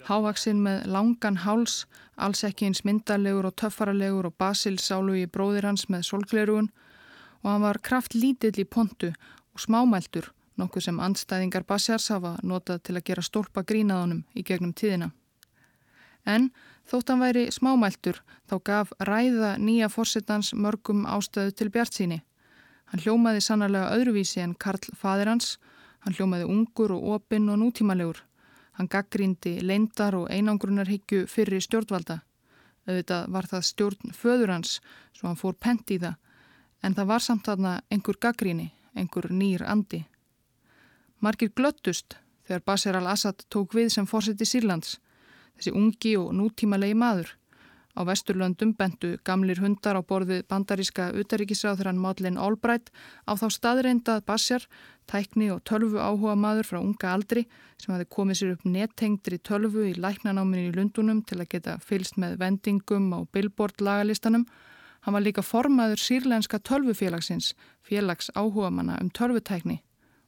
hávaksinn 0.06 0.60
með 0.62 0.86
langan 0.94 1.40
háls, 1.42 1.80
alls 2.14 2.44
ekki 2.46 2.68
eins 2.68 2.84
myndalegur 2.86 3.48
og 3.48 3.56
töffaralegur 3.58 4.28
og 4.30 4.36
basilsálu 4.38 5.16
í 5.18 5.26
bróðir 5.26 5.66
hans 5.66 5.88
með 5.90 6.06
solglerugun 6.06 6.70
og 7.42 7.50
hann 7.50 7.64
var 7.66 7.80
kraft 7.82 8.14
lítill 8.14 8.54
í 8.62 8.64
pontu 8.64 9.10
og 9.10 9.64
smámæltur, 9.66 10.30
nokkuð 10.54 10.86
sem 10.86 11.02
andstæðingar 11.02 11.66
Bassjars 11.66 12.08
hafa 12.14 12.36
notað 12.42 12.84
til 12.86 12.96
að 13.00 13.06
gera 13.10 13.26
stólpa 13.26 13.66
grínaðunum 13.66 14.22
í 14.34 14.46
gegnum 14.46 14.70
tíðina. 14.70 15.10
En 16.26 16.52
þótt 16.86 17.10
hann 17.10 17.22
væri 17.22 17.48
smámæltur 17.50 18.22
þá 18.46 18.56
gaf 18.62 18.94
ræða 19.02 19.56
nýja 19.58 19.90
fórsetans 19.90 20.54
mörgum 20.54 21.02
ástöðu 21.06 21.50
til 21.50 21.74
Bjart 21.74 21.98
síni. 21.98 22.22
Hann 22.90 23.02
hljómaði 23.02 23.42
sannarlega 23.42 23.94
öðruvísi 23.96 24.42
en 24.42 24.54
Karl 24.54 24.92
fadir 24.94 25.30
hans, 25.30 25.56
hann 26.04 26.14
hljómaði 26.14 26.46
ungur 26.50 26.94
og 26.94 27.08
opinn 27.16 27.48
og 27.50 27.58
nútímalegur. 27.62 28.22
Hann 28.78 28.90
gaggrindi 28.92 29.58
leindar 29.64 30.14
og 30.14 30.28
einangrunarhyggju 30.30 31.26
fyrir 31.30 31.64
stjórnvalda. 31.64 32.20
Auðvitað 32.86 33.32
var 33.34 33.48
það 33.50 33.66
stjórn 33.70 34.14
föður 34.14 34.52
hans, 34.54 34.78
svo 35.16 35.26
hann 35.30 35.40
fór 35.40 35.56
pent 35.58 35.90
í 35.90 35.98
það 35.98 36.20
en 36.86 36.94
það 36.94 37.08
var 37.10 37.24
samt 37.24 37.48
aðna 37.50 37.72
einhver 37.90 38.18
gaggríni, 38.22 38.68
einhver 38.94 39.30
nýr 39.32 39.64
andi. 39.66 40.04
Margir 41.20 41.50
glöttust 41.56 42.18
þegar 42.46 42.62
Bashar 42.68 42.98
al-Assad 43.00 43.46
tók 43.50 43.74
við 43.74 43.90
sem 43.94 44.06
fórseti 44.06 44.46
Sýrlands, 44.46 44.98
þessi 45.56 45.72
ungi 45.74 46.14
og 46.20 46.32
nútímalegi 46.36 46.94
maður. 46.94 47.32
Á 47.96 48.04
vesturlöndum 48.04 48.74
bentu 48.76 49.14
gamlir 49.24 49.62
hundar 49.64 49.96
á 49.96 50.02
borðið 50.04 50.44
bandaríska 50.50 51.08
utaríkisráðurann 51.16 51.96
Madeleine 51.96 52.40
Albright 52.40 52.92
á 53.24 53.32
þá 53.40 53.46
staðreindað 53.56 54.22
Bashar, 54.28 54.68
tækni 55.08 55.48
og 55.54 55.64
tölvu 55.64 55.96
áhuga 55.96 56.36
maður 56.36 56.70
frá 56.70 56.78
unga 56.82 57.14
aldri 57.16 57.46
sem 57.80 57.94
hafi 57.94 58.08
komið 58.12 58.40
sér 58.40 58.54
upp 58.54 58.68
nettengdri 58.68 59.40
tölvu 59.40 59.88
í 59.88 59.96
læknanáminni 59.96 60.68
í 60.68 60.76
Lundunum 60.76 61.24
til 61.24 61.40
að 61.40 61.50
geta 61.56 61.78
fylst 61.80 62.20
með 62.20 62.36
vendingum 62.44 63.12
á 63.16 63.24
billboard 63.32 63.80
lagalistanum 63.80 64.44
Hann 65.06 65.14
var 65.14 65.22
líka 65.22 65.42
formaður 65.46 66.00
sírlenska 66.02 66.58
tölvufélagsins, 66.58 67.52
félags 67.86 68.26
áhuga 68.34 68.72
manna 68.74 68.96
um 68.98 69.06
tölvutækni. 69.14 69.76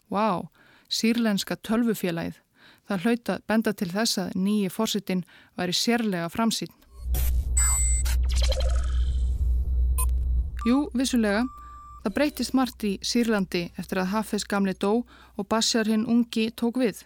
Vá, 0.07 0.39
wow, 0.39 0.45
sírlenska 0.87 1.57
tölvufélagið. 1.67 2.39
Það 2.87 3.03
hlauta 3.03 3.39
benda 3.51 3.73
til 3.75 3.89
þess 3.91 4.21
að 4.23 4.37
nýji 4.39 4.71
fórsitin 4.71 5.25
væri 5.59 5.75
sérlega 5.75 6.31
framsýn. 6.31 6.71
Jú, 10.67 10.89
vissulega, 10.91 11.45
það 12.03 12.15
breytist 12.17 12.55
margt 12.57 12.83
í 12.83 12.97
Sýrlandi 13.07 13.69
eftir 13.79 14.01
að 14.03 14.11
Hafez 14.11 14.43
gamli 14.43 14.73
dó 14.75 15.05
og 15.39 15.47
Bashar 15.47 15.87
hinn 15.87 16.03
ungi 16.11 16.49
tók 16.51 16.81
við. 16.83 17.05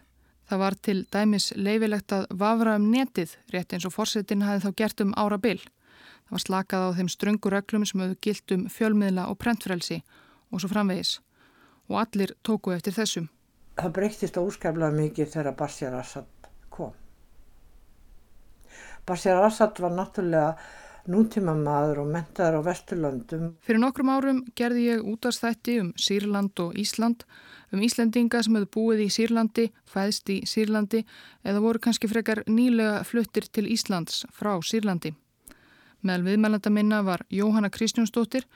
Það 0.49 0.62
var 0.62 0.77
til 0.81 1.03
dæmis 1.12 1.51
leifilegt 1.57 2.15
að 2.17 2.25
vafra 2.41 2.79
um 2.81 2.87
netið, 2.88 3.35
rétt 3.53 3.75
eins 3.77 3.85
og 3.85 3.93
fórsetin 3.93 4.45
hafi 4.47 4.65
þá 4.65 4.73
gert 4.81 5.05
um 5.05 5.12
ára 5.21 5.37
byll. 5.37 5.61
Það 5.61 6.33
var 6.33 6.45
slakað 6.47 6.87
á 6.88 6.97
þeim 6.97 7.11
ströngur 7.12 7.53
reglum 7.53 7.85
sem 7.85 8.01
höfðu 8.01 8.19
gilt 8.25 8.55
um 8.57 8.65
fjölmiðla 8.73 9.29
og 9.29 9.38
prentfrelsi 9.45 10.01
og 10.49 10.62
svo 10.62 10.73
framvegis. 10.73 11.19
Og 11.93 12.01
allir 12.01 12.33
tóku 12.41 12.73
eftir 12.73 12.97
þessum. 12.97 13.29
Það 13.77 13.97
breyktist 13.99 14.41
óskæflega 14.41 14.97
mikið 14.97 15.33
þegar 15.35 15.59
Bashar 15.61 15.99
Assad 16.01 16.49
kom. 16.73 16.97
Bashar 19.05 19.45
Assad 19.45 19.77
var 19.83 19.93
náttúrulega 19.93 20.57
nútíma 21.11 21.55
maður 21.57 22.03
og 22.05 22.11
mentaður 22.12 22.61
á 22.62 22.67
Vesturlandum. 22.69 23.47
Fyrir 23.65 23.81
nokkrum 23.83 24.12
árum 24.12 24.43
gerði 24.59 24.85
ég 24.93 25.07
útastætti 25.09 25.79
um 25.83 25.93
Sýrland 25.99 26.59
og 26.62 26.77
Ísland, 26.79 27.25
um 27.73 27.83
Íslandinga 27.83 28.43
sem 28.43 28.57
hefðu 28.57 28.71
búið 28.77 29.05
í 29.07 29.09
Sýrlandi, 29.11 29.69
fæðst 29.88 30.31
í 30.31 30.43
Sýrlandi 30.47 31.03
eða 31.45 31.62
voru 31.65 31.83
kannski 31.83 32.11
frekar 32.11 32.45
nýlega 32.47 33.03
fluttir 33.09 33.49
til 33.51 33.67
Íslands 33.73 34.25
frá 34.31 34.55
Sýrlandi. 34.61 35.15
Meðal 36.03 36.27
viðmælanda 36.27 36.71
minna 36.71 37.03
var 37.07 37.23
Jóhanna 37.31 37.71
Kristjónsdóttir. 37.71 38.47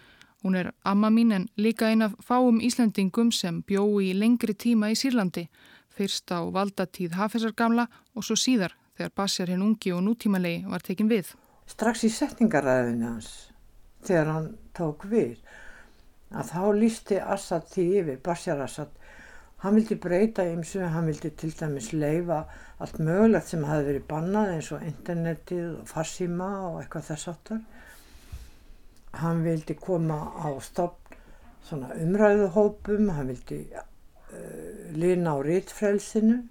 Hún 0.42 0.56
er 0.58 0.72
amma 0.84 1.10
mín 1.10 1.32
en 1.32 1.48
líka 1.56 1.88
eina 1.90 2.10
fáum 2.22 2.58
Íslandingum 2.60 3.30
sem 3.32 3.62
bjói 3.62 4.10
í 4.10 4.18
lengri 4.18 4.54
tíma 4.54 4.90
í 4.90 4.98
Sýrlandi. 4.98 5.46
Fyrst 5.88 6.30
á 6.34 6.42
valdatíð 6.42 7.16
Hafesar 7.16 7.54
gamla 7.56 7.86
og 8.14 8.26
svo 8.26 8.36
síðar 8.36 8.74
þegar 8.96 9.14
Bassjar 9.16 9.52
hinn 9.52 9.62
ungi 9.62 9.94
og 9.94 10.02
nútímalegi 10.04 10.66
var 10.68 10.82
tekin 10.84 11.08
við. 11.08 11.34
Strax 11.66 12.04
í 12.06 12.12
setningaræðinu 12.14 13.08
hans, 13.08 13.30
þegar 14.06 14.32
hann 14.32 14.50
tók 14.76 15.08
við, 15.10 15.40
að 16.30 16.52
þá 16.52 16.62
lísti 16.78 17.18
Assad 17.22 17.66
því 17.72 17.86
yfir, 18.00 18.22
Bassjar 18.26 18.62
Assad, 18.62 18.92
Hann 19.64 19.78
vildi 19.78 19.96
breyta 19.96 20.44
ymsu, 20.52 20.82
hann 20.84 21.06
vildi 21.08 21.30
til 21.40 21.48
dæmis 21.56 21.88
leifa 21.96 22.42
allt 22.84 22.98
mögulegt 23.00 23.48
sem 23.52 23.64
hafi 23.64 23.86
verið 23.86 24.04
bannað 24.10 24.50
eins 24.52 24.68
og 24.76 24.84
internetið 24.84 25.70
og 25.78 25.88
farsíma 25.88 26.48
og 26.66 26.76
eitthvað 26.82 27.06
þess 27.06 27.30
aftar. 27.32 27.62
Hann 29.16 29.40
vildi 29.46 29.78
koma 29.80 30.18
á 30.44 30.52
stopp 30.60 31.16
svona 31.64 31.96
umræðuhópum, 31.96 33.08
hann 33.16 33.32
vildi 33.32 33.62
uh, 33.72 34.92
lina 34.92 35.32
á 35.32 35.38
rítfrelsinu 35.40 36.42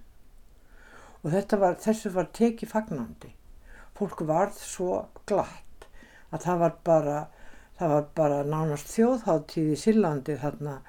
og 1.21 1.31
var, 1.61 1.77
þessu 1.85 2.09
var 2.13 2.33
tekið 2.33 2.73
fagnandi. 2.73 3.31
Fólk 3.95 4.25
varð 4.27 4.57
svo 4.59 5.05
glatt 5.29 5.87
að 6.35 6.43
það 6.43 6.61
var 6.63 6.77
bara, 6.83 7.19
það 7.79 7.93
var 7.93 8.07
bara 8.19 8.39
nánast 8.43 8.91
þjóðháttíð 8.91 9.71
í 9.71 9.79
Sýrlandi 9.79 10.37
þarna 10.41 10.79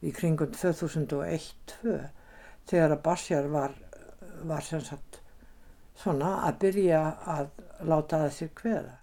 í 0.00 0.12
kringum 0.16 0.52
2001-2002 0.54 1.98
þegar 2.66 2.96
að 2.96 3.02
Bashar 3.04 3.48
var, 3.52 3.74
var 4.48 4.64
sagt, 4.64 5.20
svona 5.96 6.38
að 6.46 6.58
byrja 6.64 7.02
að 7.36 7.50
láta 7.86 8.24
það 8.24 8.32
sér 8.38 8.52
hverða. 8.60 8.94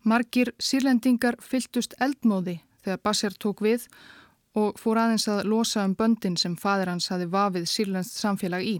Margir 0.00 0.52
sírlendingar 0.56 1.36
fyltust 1.44 1.94
eldmóði 2.00 2.60
þegar 2.84 3.02
Bashar 3.04 3.36
tók 3.36 3.60
við 3.64 3.84
og 4.56 4.78
fór 4.80 4.98
aðeins 5.02 5.28
að 5.30 5.44
losa 5.50 5.84
um 5.84 5.94
böndin 5.94 6.38
sem 6.40 6.56
fadir 6.58 6.88
hans 6.90 7.10
hafi 7.12 7.28
vafið 7.30 7.68
sírlenskt 7.68 8.16
samfélag 8.16 8.64
í. 8.64 8.78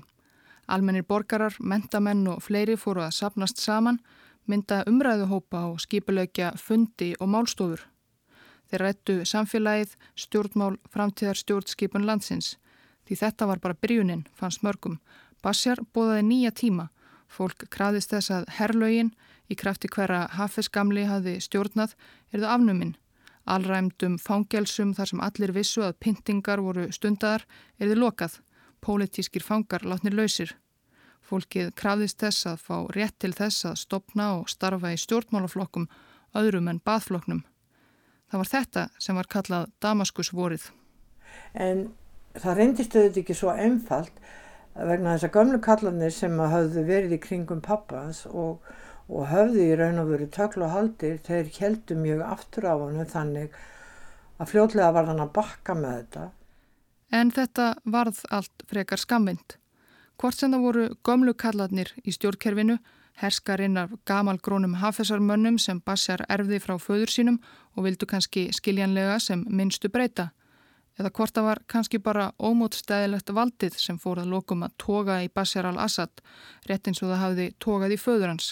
Almennir 0.71 1.05
borgarar, 1.07 1.55
mentamenn 1.61 2.27
og 2.31 2.41
fleiri 2.43 2.79
fóru 2.79 3.05
að 3.05 3.19
sapnast 3.19 3.61
saman, 3.61 4.01
mynda 4.51 4.83
umræðuhópa 4.91 5.65
og 5.71 5.81
skipulegja 5.85 6.53
fundi 6.59 7.15
og 7.21 7.31
málstofur. 7.31 7.87
Þeir 8.71 8.85
rættu 8.85 9.17
samfélagið, 9.27 9.97
stjórnmál, 10.15 10.77
framtíðar 10.93 11.39
stjórnskipun 11.39 12.07
landsins. 12.07 12.57
Því 13.07 13.19
þetta 13.23 13.49
var 13.51 13.63
bara 13.63 13.79
byrjunin, 13.83 14.27
fannst 14.35 14.63
mörgum. 14.63 15.01
Bassjar 15.43 15.83
bóðaði 15.95 16.27
nýja 16.29 16.53
tíma. 16.55 16.91
Fólk 17.31 17.67
kraðist 17.75 18.15
þess 18.15 18.31
að 18.35 18.49
herrlaugin, 18.59 19.11
í 19.51 19.57
krafti 19.59 19.91
hverja 19.91 20.29
hafesgamli 20.39 21.07
hafi 21.11 21.39
stjórnað, 21.43 21.97
erðu 22.31 22.51
afnuminn. 22.55 22.97
Alræmdum 23.51 24.19
fangelsum 24.23 24.95
þar 24.95 25.11
sem 25.11 25.23
allir 25.27 25.53
vissu 25.57 25.83
að 25.83 25.99
pyntingar 26.05 26.63
voru 26.63 26.87
stundadar 26.95 27.47
erðu 27.81 27.99
lokað. 28.05 28.39
Pólitískir 28.81 29.43
fangar 29.43 29.83
látnir 29.83 30.15
lausir. 30.15 30.55
Fólkið 31.31 31.69
krafðist 31.79 32.19
þess 32.19 32.47
að 32.51 32.63
fá 32.67 32.77
rétt 32.97 33.15
til 33.23 33.31
þess 33.37 33.69
að 33.69 33.77
stopna 33.85 34.25
og 34.41 34.49
starfa 34.51 34.91
í 34.91 34.99
stjórnmálaflokkum 34.99 35.87
öðrum 36.41 36.71
en 36.73 36.81
baðflokknum. 36.83 37.45
Það 38.31 38.43
var 38.43 38.51
þetta 38.51 38.85
sem 38.99 39.19
var 39.19 39.29
kallað 39.31 39.69
Damaskusvorið. 39.83 40.65
En 41.55 41.85
það 42.35 42.59
reyndist 42.59 42.97
auðvitað 42.97 43.21
ekki 43.23 43.37
svo 43.39 43.55
einfalt 43.55 44.19
vegna 44.75 45.15
þess 45.15 45.29
að 45.29 45.37
gömlu 45.37 45.61
kallanir 45.63 46.15
sem 46.15 46.35
hafðu 46.39 46.85
verið 46.89 47.15
í 47.15 47.21
kringum 47.23 47.63
pappans 47.63 48.25
og, 48.27 48.67
og 49.07 49.31
hafðu 49.31 49.65
í 49.67 49.79
raun 49.79 50.03
og 50.03 50.11
veru 50.13 50.29
töklu 50.35 50.67
og 50.67 50.75
haldir, 50.75 51.19
þeir 51.27 51.51
heldu 51.59 51.99
mjög 51.99 52.27
aftur 52.27 52.67
á 52.71 52.75
hann 52.75 53.07
þannig 53.15 53.57
að 54.41 54.53
fljóðlega 54.55 54.95
var 54.99 55.11
hann 55.11 55.23
að 55.23 55.35
bakka 55.37 55.79
með 55.79 55.97
þetta. 56.01 56.29
En 57.11 57.35
þetta 57.35 57.73
varð 57.85 58.23
allt 58.31 58.69
frekar 58.71 59.03
skamvind. 59.03 59.59
Hvort 60.21 60.37
sem 60.37 60.53
það 60.53 60.65
voru 60.67 60.83
gömlu 61.01 61.33
kallanir 61.33 61.95
í 62.05 62.13
stjórnkerfinu 62.13 62.75
herskarinn 63.21 63.79
af 63.81 63.95
gamalgrónum 64.05 64.75
hafessarmönnum 64.81 65.57
sem 65.59 65.81
Bassjar 65.81 66.27
erfði 66.29 66.59
frá 66.61 66.75
föður 66.77 67.13
sínum 67.13 67.39
og 67.77 67.87
vildu 67.87 68.09
kannski 68.09 68.51
skiljanlega 68.53 69.19
sem 69.21 69.47
minnstu 69.49 69.89
breyta. 69.89 70.31
Eða 71.01 71.13
hvort 71.17 71.33
það 71.37 71.47
var 71.49 71.61
kannski 71.73 72.01
bara 72.05 72.33
ómótstæðilegt 72.37 73.33
valdið 73.33 73.79
sem 73.81 73.99
fór 73.99 74.21
að 74.21 74.33
lokum 74.35 74.65
að 74.67 74.77
toga 74.85 75.23
í 75.25 75.31
Bassjar 75.33 75.71
al-Assad, 75.71 76.21
rétt 76.69 76.89
eins 76.89 77.01
og 77.01 77.13
það 77.13 77.23
hafði 77.25 77.47
togað 77.59 77.97
í 77.97 78.01
föður 78.01 78.33
hans. 78.35 78.51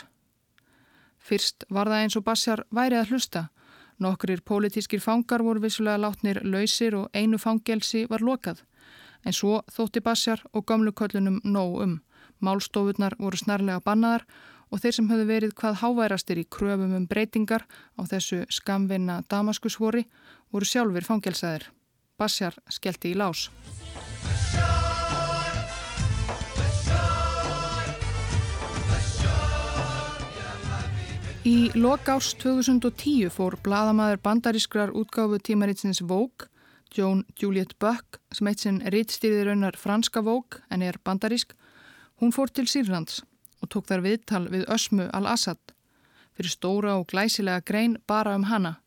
Fyrst 1.18 1.68
var 1.68 1.90
það 1.92 2.04
eins 2.04 2.16
og 2.16 2.24
Bassjar 2.24 2.64
væri 2.72 2.96
að 2.96 3.12
hlusta. 3.12 3.48
Nokkurir 3.98 4.40
pólitískir 4.40 5.02
fangar 5.04 5.42
voru 5.44 5.60
vissulega 5.60 6.00
látnir 6.00 6.40
lausir 6.44 6.96
og 6.96 7.10
einu 7.12 7.36
fangelsi 7.36 8.06
var 8.08 8.24
lokað. 8.24 8.62
En 9.28 9.36
svo 9.36 9.58
þótti 9.68 10.00
Bassjar 10.00 10.40
og 10.56 10.64
gamluköllunum 10.64 11.42
nóg 11.44 11.74
um. 11.84 11.96
Málstofunar 12.40 13.18
voru 13.20 13.36
snarlega 13.36 13.82
bannaðar 13.84 14.24
og 14.72 14.80
þeir 14.80 14.94
sem 14.96 15.08
höfðu 15.10 15.26
verið 15.28 15.54
hvað 15.58 15.80
háværastir 15.82 16.40
í 16.40 16.46
kröfum 16.48 16.94
um 16.96 17.04
breytingar 17.10 17.66
á 17.68 18.00
þessu 18.08 18.46
skamvinna 18.48 19.20
damaskusvori 19.28 20.06
voru 20.52 20.68
sjálfur 20.68 21.04
fangelsaðir. 21.04 21.68
Bassjar 22.16 22.56
skellti 22.72 23.12
í 23.12 23.18
lás. 23.20 23.50
Í 31.48 31.70
lokárs 31.76 32.32
2010 32.40 33.28
fór 33.32 33.60
bladamæður 33.64 34.18
bandarískrar 34.24 34.90
útgáfu 34.92 35.38
tímaritsins 35.40 36.00
Vogue, 36.00 36.48
Joan 36.94 37.24
Juliet 37.38 37.74
Buck, 37.78 38.20
sem 38.32 38.48
eitt 38.50 38.64
sinn 38.64 38.82
rittstýðir 38.82 39.50
raunar 39.50 39.76
franska 39.76 40.22
Vogue 40.24 40.62
en 40.70 40.82
er 40.82 41.00
bandarísk, 41.04 41.54
hún 42.20 42.34
fór 42.34 42.52
til 42.52 42.68
Sýrlands 42.70 43.22
og 43.62 43.72
tók 43.72 43.88
þar 43.90 44.04
viðtal 44.04 44.46
við 44.52 44.68
Ösmu 44.70 45.08
al-Assad 45.12 45.60
fyrir 46.38 46.54
stóra 46.54 46.94
og 47.00 47.08
glæsilega 47.10 47.64
grein 47.66 47.96
bara 48.06 48.36
um 48.38 48.46
hana. 48.46 48.78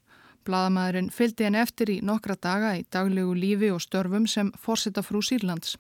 Bladamæðurinn 0.48 1.12
fylgdi 1.12 1.46
henni 1.46 1.60
eftir 1.60 1.92
í 1.92 1.98
nokkra 2.02 2.38
daga 2.40 2.72
í 2.80 2.86
daglegu 2.90 3.36
lífi 3.36 3.70
og 3.76 3.84
störfum 3.84 4.24
sem 4.28 4.54
fórsetta 4.58 5.04
frú 5.04 5.20
Sýrlands. 5.20 5.76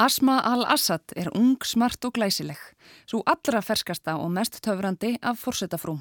Asma 0.00 0.40
al-Assad 0.42 1.12
er 1.14 1.28
ung, 1.36 1.60
smart 1.62 2.02
og 2.08 2.16
glæsileg, 2.16 2.58
svo 3.06 3.20
allra 3.30 3.60
ferskasta 3.62 4.16
og 4.18 4.32
mest 4.32 4.58
töfrandi 4.64 5.14
af 5.22 5.38
fórsetafrúm. 5.38 6.00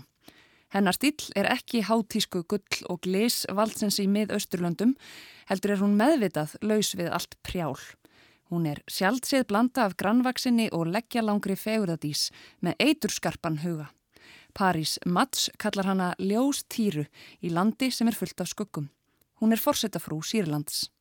Hennar 0.73 0.95
stíl 0.97 1.27
er 1.38 1.45
ekki 1.53 1.83
hátísku 1.86 2.41
gull 2.49 2.86
og 2.89 3.03
glis 3.05 3.43
valdsens 3.45 3.99
í 4.01 4.07
mið-austurlöndum, 4.09 4.95
heldur 5.49 5.75
er 5.75 5.83
hún 5.83 5.93
meðvitað 5.99 6.55
laus 6.65 6.95
við 6.97 7.12
allt 7.13 7.38
prjál. 7.45 7.77
Hún 8.49 8.65
er 8.69 8.81
sjálfsið 8.89 9.45
blanda 9.49 9.86
af 9.86 9.95
grannvaksinni 10.01 10.71
og 10.73 10.89
leggjalangri 10.89 11.57
fegurðadís 11.57 12.31
með 12.65 12.81
eiturskarpan 12.88 13.62
huga. 13.62 13.91
París 14.53 14.97
Mats 15.05 15.47
kallar 15.62 15.89
hana 15.89 16.09
ljós 16.21 16.63
týru 16.69 17.05
í 17.41 17.53
landi 17.53 17.89
sem 17.93 18.09
er 18.09 18.17
fullt 18.17 18.41
af 18.41 18.49
skuggum. 18.49 18.89
Hún 19.41 19.53
er 19.53 19.62
forsetafrú 19.62 20.21
Sýrlands. 20.25 20.92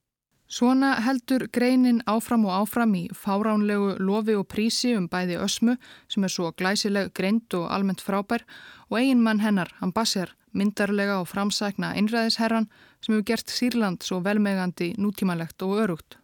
Svona 0.52 0.98
heldur 1.00 1.46
greinin 1.48 2.02
áfram 2.04 2.42
og 2.44 2.52
áfram 2.52 2.90
í 2.98 3.06
fáránlegu 3.16 3.94
lofi 4.04 4.34
og 4.36 4.50
prísi 4.52 4.90
um 4.98 5.06
bæði 5.08 5.38
ösmu 5.40 5.78
sem 6.12 6.26
er 6.26 6.32
svo 6.34 6.50
glæsileg, 6.52 7.08
greint 7.16 7.56
og 7.56 7.70
almennt 7.72 8.04
frábær 8.04 8.44
og 8.90 8.98
eigin 8.98 9.22
mann 9.24 9.40
hennar, 9.40 9.72
hann 9.80 9.94
Basser, 9.96 10.34
myndarlega 10.52 11.22
og 11.22 11.30
framsækna 11.32 11.94
einræðisherran 11.96 12.68
sem 13.00 13.14
hefur 13.14 13.26
gert 13.32 13.48
Sýrland 13.48 14.04
svo 14.04 14.20
velmegandi, 14.20 14.92
nútímalegt 15.00 15.64
og 15.64 15.78
örugt. 15.86 16.18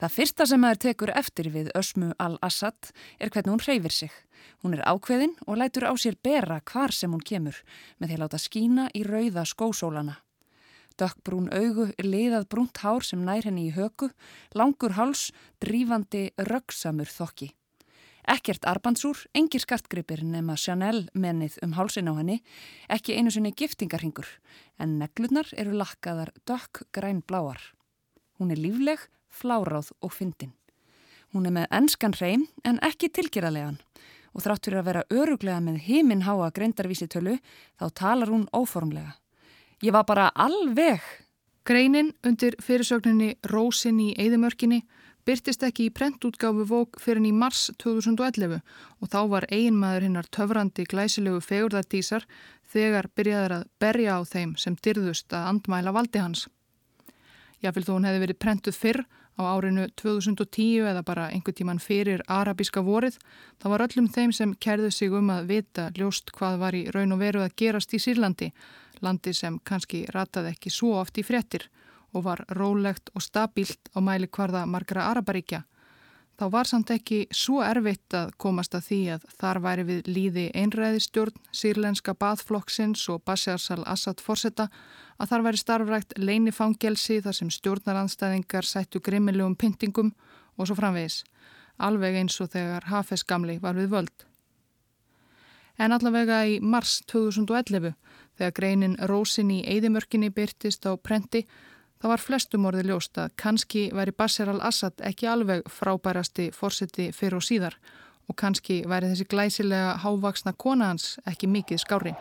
Það 0.00 0.16
fyrsta 0.16 0.48
sem 0.48 0.64
maður 0.64 0.84
tekur 0.88 1.12
eftir 1.12 1.52
við 1.52 1.68
Ösmu 1.76 2.14
al-Assad 2.16 2.94
er 3.20 3.28
hvernig 3.28 3.52
hún 3.52 3.64
hreyfir 3.66 3.92
sig. 3.92 4.12
Hún 4.64 4.78
er 4.78 4.88
ákveðin 4.88 5.36
og 5.44 5.60
lætur 5.60 5.84
á 5.84 5.92
sér 6.00 6.16
bera 6.16 6.62
hvar 6.64 6.96
sem 6.96 7.12
hún 7.12 7.20
kemur 7.20 7.60
með 8.00 8.08
því 8.08 8.16
að 8.16 8.24
láta 8.24 8.40
skína 8.40 8.88
í 8.96 9.04
rauða 9.04 9.44
skósólana. 9.44 10.22
Dökkbrún 11.00 11.50
augu 11.50 11.88
liðað 11.98 12.48
brúnt 12.52 12.78
hár 12.84 13.02
sem 13.02 13.24
nær 13.26 13.46
henni 13.48 13.68
í 13.68 13.74
höku, 13.74 14.10
langur 14.54 14.94
háls, 14.94 15.32
drífandi, 15.62 16.28
röggsamur 16.38 17.10
þokki. 17.10 17.50
Ekkert 18.24 18.64
arbandsúr, 18.64 19.18
engir 19.36 19.60
skartgripir 19.60 20.22
nema 20.24 20.54
Chanel 20.56 21.02
mennið 21.12 21.58
um 21.66 21.74
hálsin 21.76 22.08
á 22.08 22.16
henni, 22.16 22.38
ekki 22.88 23.18
einu 23.18 23.32
sinni 23.34 23.52
giftingarhingur, 23.52 24.28
en 24.80 24.96
neglurnar 25.02 25.50
eru 25.60 25.74
lakkaðar 25.76 26.32
dökk 26.48 26.86
græn 26.94 27.20
bláar. 27.26 27.60
Hún 28.38 28.54
er 28.54 28.62
lífleg, 28.62 29.02
fláráð 29.28 29.90
og 30.00 30.14
fyndin. 30.14 30.54
Hún 31.34 31.50
er 31.50 31.52
með 31.52 31.68
ennskan 31.74 32.14
hreim 32.14 32.46
en 32.64 32.78
ekki 32.86 33.10
tilgerðarlegan 33.10 33.80
og 34.34 34.42
þrátt 34.42 34.66
fyrir 34.66 34.80
að 34.80 34.88
vera 34.88 35.04
öruglega 35.10 35.60
með 35.62 35.82
heiminn 35.88 36.24
háa 36.26 36.48
greindarvísitölu 36.54 37.36
þá 37.80 37.86
talar 37.92 38.30
hún 38.32 38.48
óformlega. 38.54 39.18
Ég 39.84 39.92
var 39.92 40.04
bara 40.08 40.30
alveg. 40.34 41.00
Greinin 41.68 42.14
undir 42.24 42.54
fyrirsögninni 42.62 43.34
Rósin 43.44 43.98
í 44.00 44.14
Eidimörkinni 44.16 44.78
byrtist 45.28 45.64
ekki 45.66 45.90
í 45.90 45.92
prentútgáfu 45.92 46.64
vók 46.70 46.96
fyrir 47.04 47.26
í 47.28 47.32
mars 47.36 47.66
2011 47.82 48.62
og 49.02 49.10
þá 49.12 49.18
var 49.28 49.46
eiginmaður 49.52 50.06
hinnar 50.06 50.28
töfrandi 50.32 50.86
glæsilegu 50.88 51.42
fegurðardísar 51.44 52.24
þegar 52.72 53.10
byrjaður 53.12 53.56
að 53.58 53.66
berja 53.84 54.14
á 54.16 54.20
þeim 54.24 54.54
sem 54.56 54.78
dyrðust 54.80 55.36
að 55.36 55.50
andmæla 55.50 55.92
valdi 55.92 56.22
hans. 56.22 56.46
Jáfnvel 57.60 57.84
þó 57.84 57.92
hún 57.98 58.08
hefði 58.08 58.22
verið 58.24 58.40
prentuð 58.40 58.78
fyrr 58.80 59.02
á 59.36 59.42
árinu 59.50 59.84
2010 60.00 60.88
eða 60.94 61.02
bara 61.04 61.26
einhver 61.28 61.56
tíman 61.58 61.82
fyrir 61.82 62.22
arabíska 62.30 62.80
vorið, 62.86 63.18
þá 63.60 63.68
var 63.72 63.84
öllum 63.88 64.08
þeim 64.08 64.32
sem 64.32 64.56
kerðu 64.56 64.90
sig 64.94 65.12
um 65.12 65.28
að 65.34 65.50
vita 65.50 65.90
ljóst 65.98 66.32
hvað 66.32 66.58
var 66.62 66.78
í 66.78 66.86
raun 66.94 67.12
og 67.12 67.20
veru 67.20 67.44
að 67.44 67.56
gerast 67.58 67.92
í 67.92 68.00
Sýrlandi, 68.00 68.52
landi 69.04 69.34
sem 69.36 69.60
kannski 69.68 70.04
rataði 70.14 70.54
ekki 70.54 70.72
svo 70.72 70.96
oft 71.00 71.20
í 71.20 71.26
frettir 71.26 71.68
og 72.14 72.26
var 72.28 72.44
rólegt 72.56 73.10
og 73.14 73.22
stabílt 73.22 73.90
á 73.94 73.98
mæli 74.00 74.30
hvarða 74.30 74.64
margra 74.66 75.08
arabaríkja. 75.10 75.64
Þá 76.34 76.48
var 76.50 76.66
samt 76.66 76.90
ekki 76.90 77.20
svo 77.30 77.60
erfitt 77.62 78.14
að 78.18 78.32
komast 78.42 78.74
að 78.74 78.86
því 78.88 79.00
að 79.14 79.26
þar 79.38 79.60
væri 79.62 79.84
við 79.86 80.08
líði 80.10 80.46
einræðistjórn, 80.58 81.36
sírlenska 81.54 82.14
bathflokksins 82.18 83.04
og 83.12 83.22
Bashar 83.22 83.62
al-Assad 83.76 84.22
fórsetta 84.22 84.66
að 85.18 85.30
þar 85.30 85.44
væri 85.46 85.62
starfrækt 85.62 86.16
leinifangelsi 86.18 87.20
þar 87.22 87.38
sem 87.38 87.52
stjórnaranstæðingar 87.54 88.66
sættu 88.66 88.98
grimmilegum 88.98 89.54
pyntingum 89.54 90.10
og 90.58 90.66
svo 90.66 90.78
framvegis, 90.78 91.22
alveg 91.78 92.18
eins 92.18 92.40
og 92.42 92.50
þegar 92.50 92.90
Hafez 92.90 93.22
gamli 93.22 93.60
var 93.62 93.78
við 93.78 93.94
völd. 93.94 94.26
En 95.78 95.94
allavega 95.94 96.44
í 96.46 96.58
mars 96.62 97.00
2011, 97.10 97.94
þegar 98.38 98.56
greinin 98.58 98.98
Rósin 99.10 99.50
í 99.50 99.62
Eidimörkinni 99.66 100.30
byrtist 100.34 100.86
á 100.86 100.96
prenti, 100.96 101.44
Það 102.04 102.10
var 102.10 102.20
flestum 102.20 102.66
orði 102.68 102.82
ljóst 102.84 103.16
að 103.16 103.30
kannski 103.40 103.82
væri 103.96 104.12
Bashar 104.12 104.50
al-Assad 104.52 104.98
ekki 105.08 105.24
alveg 105.24 105.62
frábærasti 105.72 106.50
fórseti 106.52 107.06
fyrir 107.16 107.38
og 107.38 107.46
síðar 107.46 107.78
og 108.28 108.36
kannski 108.36 108.82
væri 108.84 109.08
þessi 109.08 109.24
glæsilega 109.32 109.94
hávaksna 110.02 110.52
kona 110.52 110.90
hans 110.90 111.14
ekki 111.24 111.48
mikið 111.48 111.80
skári. 111.80 112.12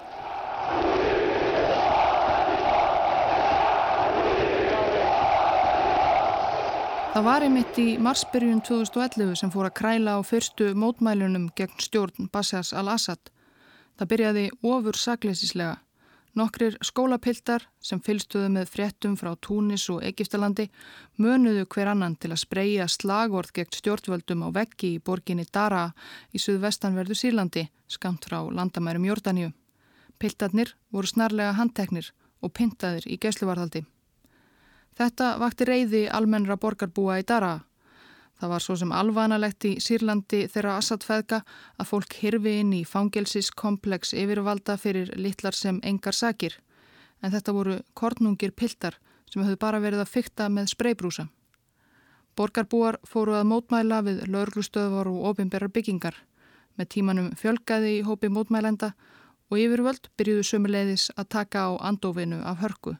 Það 7.12 7.28
var 7.28 7.44
einmitt 7.46 7.84
í 7.84 7.90
marsbyrjun 8.00 8.64
2011 8.64 9.36
sem 9.44 9.52
fór 9.52 9.68
að 9.68 9.78
kræla 9.84 10.16
á 10.16 10.20
fyrstu 10.24 10.72
mótmælunum 10.80 11.52
gegn 11.60 11.76
stjórn 11.84 12.32
Bassas 12.32 12.72
al-Assad. 12.72 13.20
Það 14.00 14.16
byrjaði 14.16 14.52
ofur 14.64 14.96
sakleisislega. 14.96 15.82
Nokkrir 16.34 16.80
skólapiltar 16.82 17.68
sem 17.78 18.00
fylstuðu 18.02 18.48
með 18.56 18.72
fréttum 18.74 19.14
frá 19.20 19.36
Túnis 19.38 19.84
og 19.94 20.02
Egiptalandi 20.02 20.66
mönuðu 21.22 21.68
hver 21.76 21.92
annan 21.92 22.16
til 22.18 22.32
að 22.34 22.42
spreja 22.42 22.88
slagvort 22.90 23.54
gegn 23.54 23.70
stjórnvöldum 23.78 24.42
á 24.42 24.50
veggi 24.56 24.96
í 24.96 25.02
borginni 25.06 25.46
Dara 25.46 25.92
í 26.34 26.42
suðvestanverðu 26.42 27.20
Sýrlandi, 27.20 27.68
skamt 27.86 28.26
frá 28.26 28.40
landamærum 28.50 29.06
Jórdaníu. 29.06 29.52
Piltarnir 30.18 30.74
voru 30.90 31.12
snarlega 31.12 31.54
handteknir 31.60 32.10
og 32.42 32.54
pintaðir 32.58 33.06
í 33.06 33.20
gesluvarðaldi. 33.22 33.84
Þetta 34.98 35.36
vakti 35.38 35.70
reyði 35.70 36.04
almennra 36.10 36.58
borgarbúa 36.58 37.20
í 37.22 37.28
Dara. 37.30 37.60
Það 38.44 38.50
var 38.52 38.64
svo 38.66 38.76
sem 38.76 38.90
alvanalegt 38.92 39.66
í 39.70 39.70
Sýrlandi 39.80 40.42
þeirra 40.52 40.74
Assad-feðka 40.76 41.38
að 41.80 41.88
fólk 41.88 42.16
hirfi 42.20 42.58
inn 42.60 42.74
í 42.76 42.82
fangelsiskomplex 42.84 44.10
yfirvalda 44.20 44.74
fyrir 44.76 45.14
litlar 45.16 45.56
sem 45.56 45.78
engar 45.80 46.18
sakir. 46.18 46.58
En 47.24 47.32
þetta 47.32 47.54
voru 47.56 47.78
kornungir 47.96 48.52
piltar 48.52 48.98
sem 49.32 49.46
höfðu 49.46 49.62
bara 49.62 49.80
verið 49.80 50.04
að 50.04 50.12
fykta 50.12 50.50
með 50.52 50.74
spreybrúsa. 50.74 51.30
Borgarbúar 52.36 52.98
fóru 53.08 53.38
að 53.40 53.48
mótmæla 53.54 54.02
við 54.10 54.20
laurglustöðvar 54.28 55.08
og 55.14 55.30
ofinberrar 55.32 55.72
byggingar. 55.72 56.18
Með 56.76 56.90
tímanum 56.98 57.32
fjölgaði 57.40 57.94
í 58.02 58.04
hópi 58.04 58.28
mótmælenda 58.28 58.92
og 59.48 59.56
yfirvöld 59.62 60.12
byrjuðu 60.20 60.44
sömuleiðis 60.52 61.08
að 61.16 61.32
taka 61.38 61.70
á 61.72 61.80
andofinu 61.80 62.44
af 62.44 62.60
hörku 62.60 62.98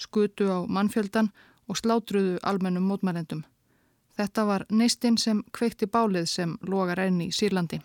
skutu 0.00 0.48
á 0.48 0.64
mannfjöldan 0.64 1.28
og 1.68 1.76
slátruðu 1.76 2.38
almennum 2.42 2.88
mótmælendum. 2.88 3.44
Þetta 4.16 4.44
var 4.48 4.64
neistinn 4.70 5.18
sem 5.20 5.42
kveikti 5.52 5.86
bálið 5.92 6.26
sem 6.30 6.56
logar 6.64 7.02
enn 7.04 7.20
í 7.26 7.28
Sýrlandi. 7.34 7.82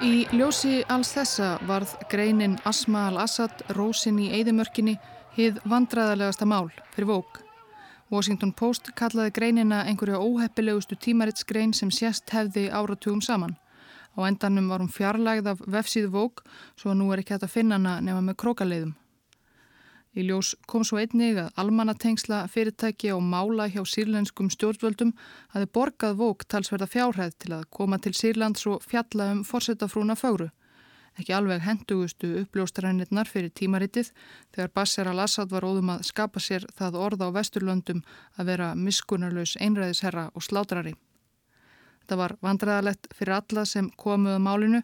Í 0.00 0.24
ljósi 0.32 0.78
alls 0.88 1.10
þessa 1.12 1.58
varð 1.68 1.90
greinin 2.08 2.54
Asma 2.64 3.08
al-Assad 3.10 3.66
rósin 3.76 4.16
í 4.22 4.30
Eidimörkinni 4.32 4.94
hið 5.34 5.58
vandraðarlegasta 5.68 6.46
mál 6.48 6.70
fyrir 6.94 7.10
vók. 7.10 7.42
Washington 8.10 8.54
Post 8.56 8.88
kallaði 8.96 9.34
greinina 9.36 9.82
einhverju 9.90 10.22
óheppilegustu 10.24 10.96
tímaritsgrein 10.96 11.74
sem 11.76 11.92
sérst 11.94 12.32
hefði 12.32 12.70
áratugum 12.72 13.20
saman. 13.22 13.52
Á 14.20 14.28
endanum 14.28 14.68
var 14.68 14.82
hún 14.84 14.92
fjarlægð 14.92 15.46
af 15.54 15.60
vefsíðu 15.64 16.10
vók 16.12 16.42
svo 16.76 16.92
nú 16.92 17.08
er 17.12 17.22
ekki 17.22 17.34
hægt 17.34 17.46
að 17.48 17.54
finna 17.56 17.78
hana 17.80 18.00
nema 18.04 18.20
með 18.20 18.36
krókaleiðum. 18.42 18.92
Í 20.10 20.24
ljós 20.26 20.56
kom 20.66 20.82
svo 20.84 20.98
einnig 20.98 21.38
að 21.38 21.52
almannatengsla 21.62 22.42
fyrirtæki 22.50 23.12
og 23.14 23.22
mála 23.22 23.68
hjá 23.70 23.84
sírlenskum 23.86 24.48
stjórnvöldum 24.50 25.12
hafi 25.54 25.68
borgað 25.70 26.16
vók 26.18 26.42
talsverða 26.50 26.88
fjárhæð 26.90 27.36
til 27.38 27.52
að 27.54 27.68
koma 27.70 27.98
til 28.02 28.12
Sýrlands 28.18 28.66
og 28.66 28.82
fjalla 28.82 29.30
um 29.36 29.44
fórsetafrúna 29.46 30.16
fögru. 30.18 30.48
Ekki 31.18 31.34
alveg 31.34 31.62
hendugustu 31.62 32.32
uppljóstarænnirnar 32.42 33.30
fyrir 33.30 33.54
tímaritið 33.54 34.10
þegar 34.54 34.74
Bassar 34.74 35.10
al-Assad 35.10 35.50
var 35.54 35.66
óðum 35.66 35.94
að 35.94 36.04
skapa 36.10 36.42
sér 36.42 36.66
það 36.74 36.98
orða 37.06 37.30
á 37.30 37.36
vesturlöndum 37.38 38.02
að 38.36 38.50
vera 38.50 38.74
miskunarlaus 38.74 39.56
einræðisherra 39.60 40.30
og 40.34 40.42
slátrari. 40.42 40.96
Þetta 42.10 42.18
var 42.18 42.32
vandræðalegt 42.42 43.06
fyrir 43.14 43.36
alla 43.36 43.62
sem 43.70 43.86
komuðu 43.94 44.40
málinu 44.42 44.78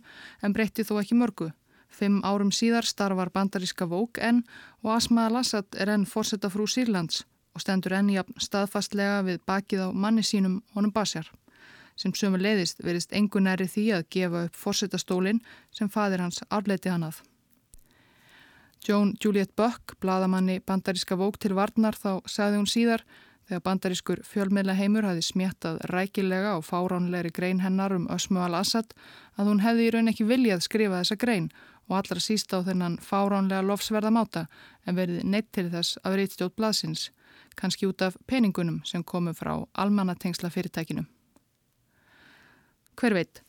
en 0.47 0.53
breytti 0.55 0.85
þó 0.87 1.01
ekki 1.01 1.17
mörgu. 1.19 1.49
Fimm 1.91 2.21
árum 2.23 2.53
síðar 2.55 2.87
starfar 2.87 3.33
bandaríska 3.35 3.89
Vók 3.91 4.21
enn 4.23 4.45
og 4.85 4.93
Asma 4.95 5.25
al-Assad 5.27 5.75
er 5.75 5.91
enn 5.91 6.05
fórsetta 6.07 6.47
frú 6.55 6.69
Sýrlands 6.71 7.25
og 7.51 7.65
stendur 7.65 7.97
enn 7.99 8.13
í 8.15 8.23
staðfastlega 8.39 9.25
við 9.27 9.43
bakið 9.43 9.83
á 9.83 9.89
manni 9.91 10.23
sínum 10.23 10.61
honum 10.77 10.95
Basjar 10.95 11.33
sem 11.99 12.15
sömu 12.15 12.39
leiðist 12.39 12.87
verist 12.87 13.11
engunæri 13.11 13.67
því 13.67 13.89
að 13.99 14.07
gefa 14.15 14.47
upp 14.47 14.63
fórsetastólinn 14.63 15.43
sem 15.75 15.91
fadir 15.91 16.23
hans 16.23 16.45
afleiti 16.47 16.95
hann 16.95 17.09
að. 17.09 17.25
Joan 18.87 19.17
Juliet 19.19 19.51
Buck, 19.59 19.99
bladamanni 19.99 20.61
bandaríska 20.63 21.19
Vók 21.19 21.43
til 21.43 21.57
Varnar 21.59 21.99
þá 21.99 22.23
sagði 22.31 22.63
hún 22.63 22.71
síðar 22.71 23.03
Þegar 23.47 23.63
bandarískur 23.63 24.21
fjölmiðla 24.27 24.75
heimur 24.75 25.07
hafi 25.07 25.23
smjattað 25.23 25.79
rækilega 25.93 26.57
og 26.59 26.65
fáránleiri 26.67 27.31
grein 27.31 27.61
hennar 27.63 27.95
um 27.95 28.09
Ösmu 28.11 28.41
al-Assad 28.43 28.91
að 29.39 29.53
hún 29.53 29.63
hefði 29.63 29.87
í 29.87 29.93
raun 29.95 30.11
ekki 30.11 30.27
viljað 30.27 30.65
skrifa 30.67 30.99
þessa 30.99 31.19
grein 31.23 31.47
og 31.87 31.95
allra 32.01 32.23
síst 32.25 32.51
á 32.51 32.59
þennan 32.67 32.99
fáránlega 32.99 33.63
lofsverða 33.63 34.11
máta 34.11 34.47
en 34.83 34.99
verið 34.99 35.23
neitt 35.23 35.53
til 35.55 35.69
þess 35.71 36.01
að 36.03 36.17
verið 36.17 36.35
stjótt 36.35 36.57
blaðsins, 36.59 37.11
kannski 37.55 37.87
út 37.87 38.03
af 38.03 38.19
peningunum 38.27 38.83
sem 38.85 39.07
komu 39.07 39.31
frá 39.31 39.55
almannatengsla 39.79 40.51
fyrirtækinu. 40.51 41.07
Hver 42.99 43.15
veit? 43.15 43.46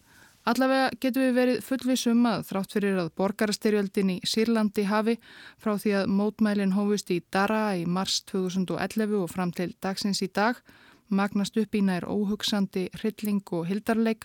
Allavega 0.48 0.92
getur 1.04 1.26
við 1.26 1.34
verið 1.36 1.58
fullvisum 1.66 2.22
að 2.30 2.44
þrátt 2.48 2.74
fyrir 2.78 3.00
að 3.02 3.10
borgarastyrjöldin 3.20 4.12
í 4.14 4.18
Sýrlandi 4.24 4.86
hafi 4.88 5.18
frá 5.60 5.74
því 5.76 5.92
að 6.00 6.14
mótmælinn 6.16 6.76
hófust 6.78 7.12
í 7.12 7.18
Dara 7.36 7.74
í 7.76 7.84
mars 7.84 8.22
2011 8.32 9.18
og 9.20 9.32
fram 9.34 9.52
til 9.52 9.74
dagsins 9.84 10.24
í 10.24 10.30
dag 10.32 10.62
magnast 11.10 11.60
upp 11.60 11.76
í 11.76 11.82
nær 11.84 12.08
óhugsandi 12.08 12.86
hrylling 12.96 13.44
og 13.52 13.68
hildarleik 13.68 14.24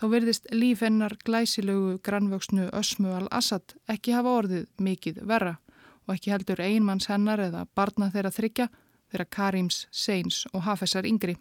þá 0.00 0.06
verðist 0.12 0.52
líf 0.52 0.84
hennar 0.84 1.16
glæsilegu 1.24 1.96
grannvöksnu 2.04 2.68
Ösmu 2.76 3.16
al-Assad 3.16 3.76
ekki 3.88 4.12
hafa 4.18 4.36
orðið 4.42 4.68
mikið 4.84 5.24
verra 5.24 5.56
og 6.04 6.18
ekki 6.18 6.34
heldur 6.34 6.60
einmanns 6.60 7.08
hennar 7.08 7.40
eða 7.40 7.64
barna 7.72 8.12
þeirra 8.12 8.36
þryggja 8.36 8.68
þeirra 9.14 9.30
Karims, 9.32 9.86
Seins 9.90 10.44
og 10.52 10.66
Hafesar 10.68 11.08
yngri. 11.08 11.38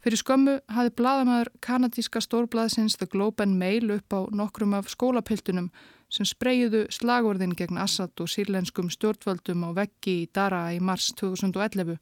Fyrir 0.00 0.16
skömmu 0.16 0.52
hafi 0.72 0.90
bladamæður 0.96 1.50
kanadíska 1.60 2.22
stórblaðsins 2.24 2.94
The 2.96 3.06
Globe 3.12 3.44
and 3.44 3.58
Mail 3.60 3.90
upp 3.98 4.14
á 4.16 4.20
nokkrum 4.32 4.72
af 4.72 4.88
skólapiltunum 4.88 5.66
sem 6.08 6.24
spreyjuðu 6.24 6.86
slagvorðin 6.88 7.52
gegn 7.52 7.76
Assad 7.76 8.16
og 8.16 8.30
sírlenskum 8.32 8.88
stjórnvöldum 8.88 9.66
á 9.68 9.70
veggi 9.76 10.14
í 10.22 10.30
Dara 10.32 10.62
í 10.72 10.80
mars 10.80 11.10
2011 11.20 11.98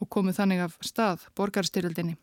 og 0.00 0.10
komu 0.12 0.36
þannig 0.36 0.66
af 0.66 0.76
stað 0.84 1.24
borgarstyrildinni. 1.32 2.18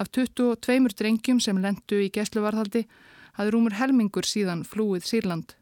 Af 0.00 0.08
22 0.08 0.96
drengjum 0.96 1.40
sem 1.40 1.60
lendu 1.60 2.00
í 2.00 2.08
gesluvarðhaldi 2.16 2.86
hafi 3.36 3.52
rúmur 3.52 3.76
helmingur 3.76 4.24
síðan 4.24 4.64
flúið 4.64 5.04
Sýrland. 5.04 5.52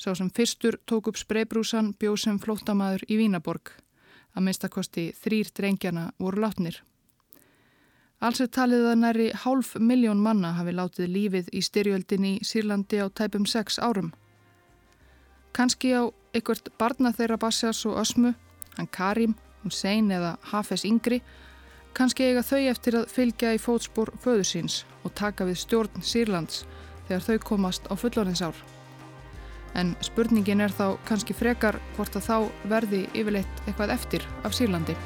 Sá 0.00 0.14
sem 0.16 0.32
fyrstur 0.32 0.80
tók 0.88 1.12
upp 1.12 1.20
spreybrúsan 1.20 1.92
bjóð 2.00 2.22
sem 2.24 2.40
flótamaður 2.40 3.04
í 3.08 3.20
Vínaborg. 3.20 3.76
Að 4.32 4.48
minnstakosti 4.48 5.10
þrýr 5.20 5.52
drengjana 5.52 6.10
voru 6.16 6.40
látnir. 6.40 6.80
Alls 8.24 8.40
er 8.40 8.48
talið 8.48 8.86
að 8.88 9.00
næri 9.02 9.24
hálf 9.36 9.74
miljón 9.76 10.22
manna 10.24 10.54
hafi 10.56 10.72
látið 10.72 11.10
lífið 11.12 11.50
í 11.52 11.60
styrjöldin 11.60 12.24
í 12.24 12.32
Sýrlandi 12.40 13.02
á 13.04 13.12
tæpum 13.12 13.44
sex 13.44 13.76
árum. 13.76 14.14
Kanski 15.52 15.92
á 15.92 16.08
ykkurt 16.36 16.70
barna 16.80 17.12
þeirra 17.12 17.36
Bassars 17.36 17.82
og 17.84 17.98
Ösmu, 18.00 18.32
hann 18.76 18.88
Karim, 18.88 19.34
Hussein 19.64 20.08
eða 20.08 20.38
Hafez 20.48 20.86
Yngri, 20.88 21.20
kannski 21.92 22.30
eiga 22.30 22.44
þau 22.44 22.62
eftir 22.70 22.96
að 23.02 23.12
fylgja 23.12 23.52
í 23.52 23.60
fótspór 23.60 24.14
föðusins 24.24 24.84
og 25.04 25.12
taka 25.16 25.44
við 25.44 25.60
stjórn 25.66 26.00
Sýrlands 26.00 26.64
þegar 27.08 27.28
þau 27.28 27.38
komast 27.50 27.92
á 27.92 27.94
fullorðinsár. 28.00 28.56
En 29.76 29.92
spurningin 30.00 30.64
er 30.64 30.72
þá 30.72 30.96
kannski 31.04 31.36
frekar 31.36 31.76
hvort 31.98 32.16
að 32.16 32.28
þá 32.30 32.36
verði 32.72 33.04
yfirleitt 33.12 33.64
eitthvað 33.66 33.92
eftir 33.98 34.28
af 34.44 34.56
Sýrlandi. 34.56 34.96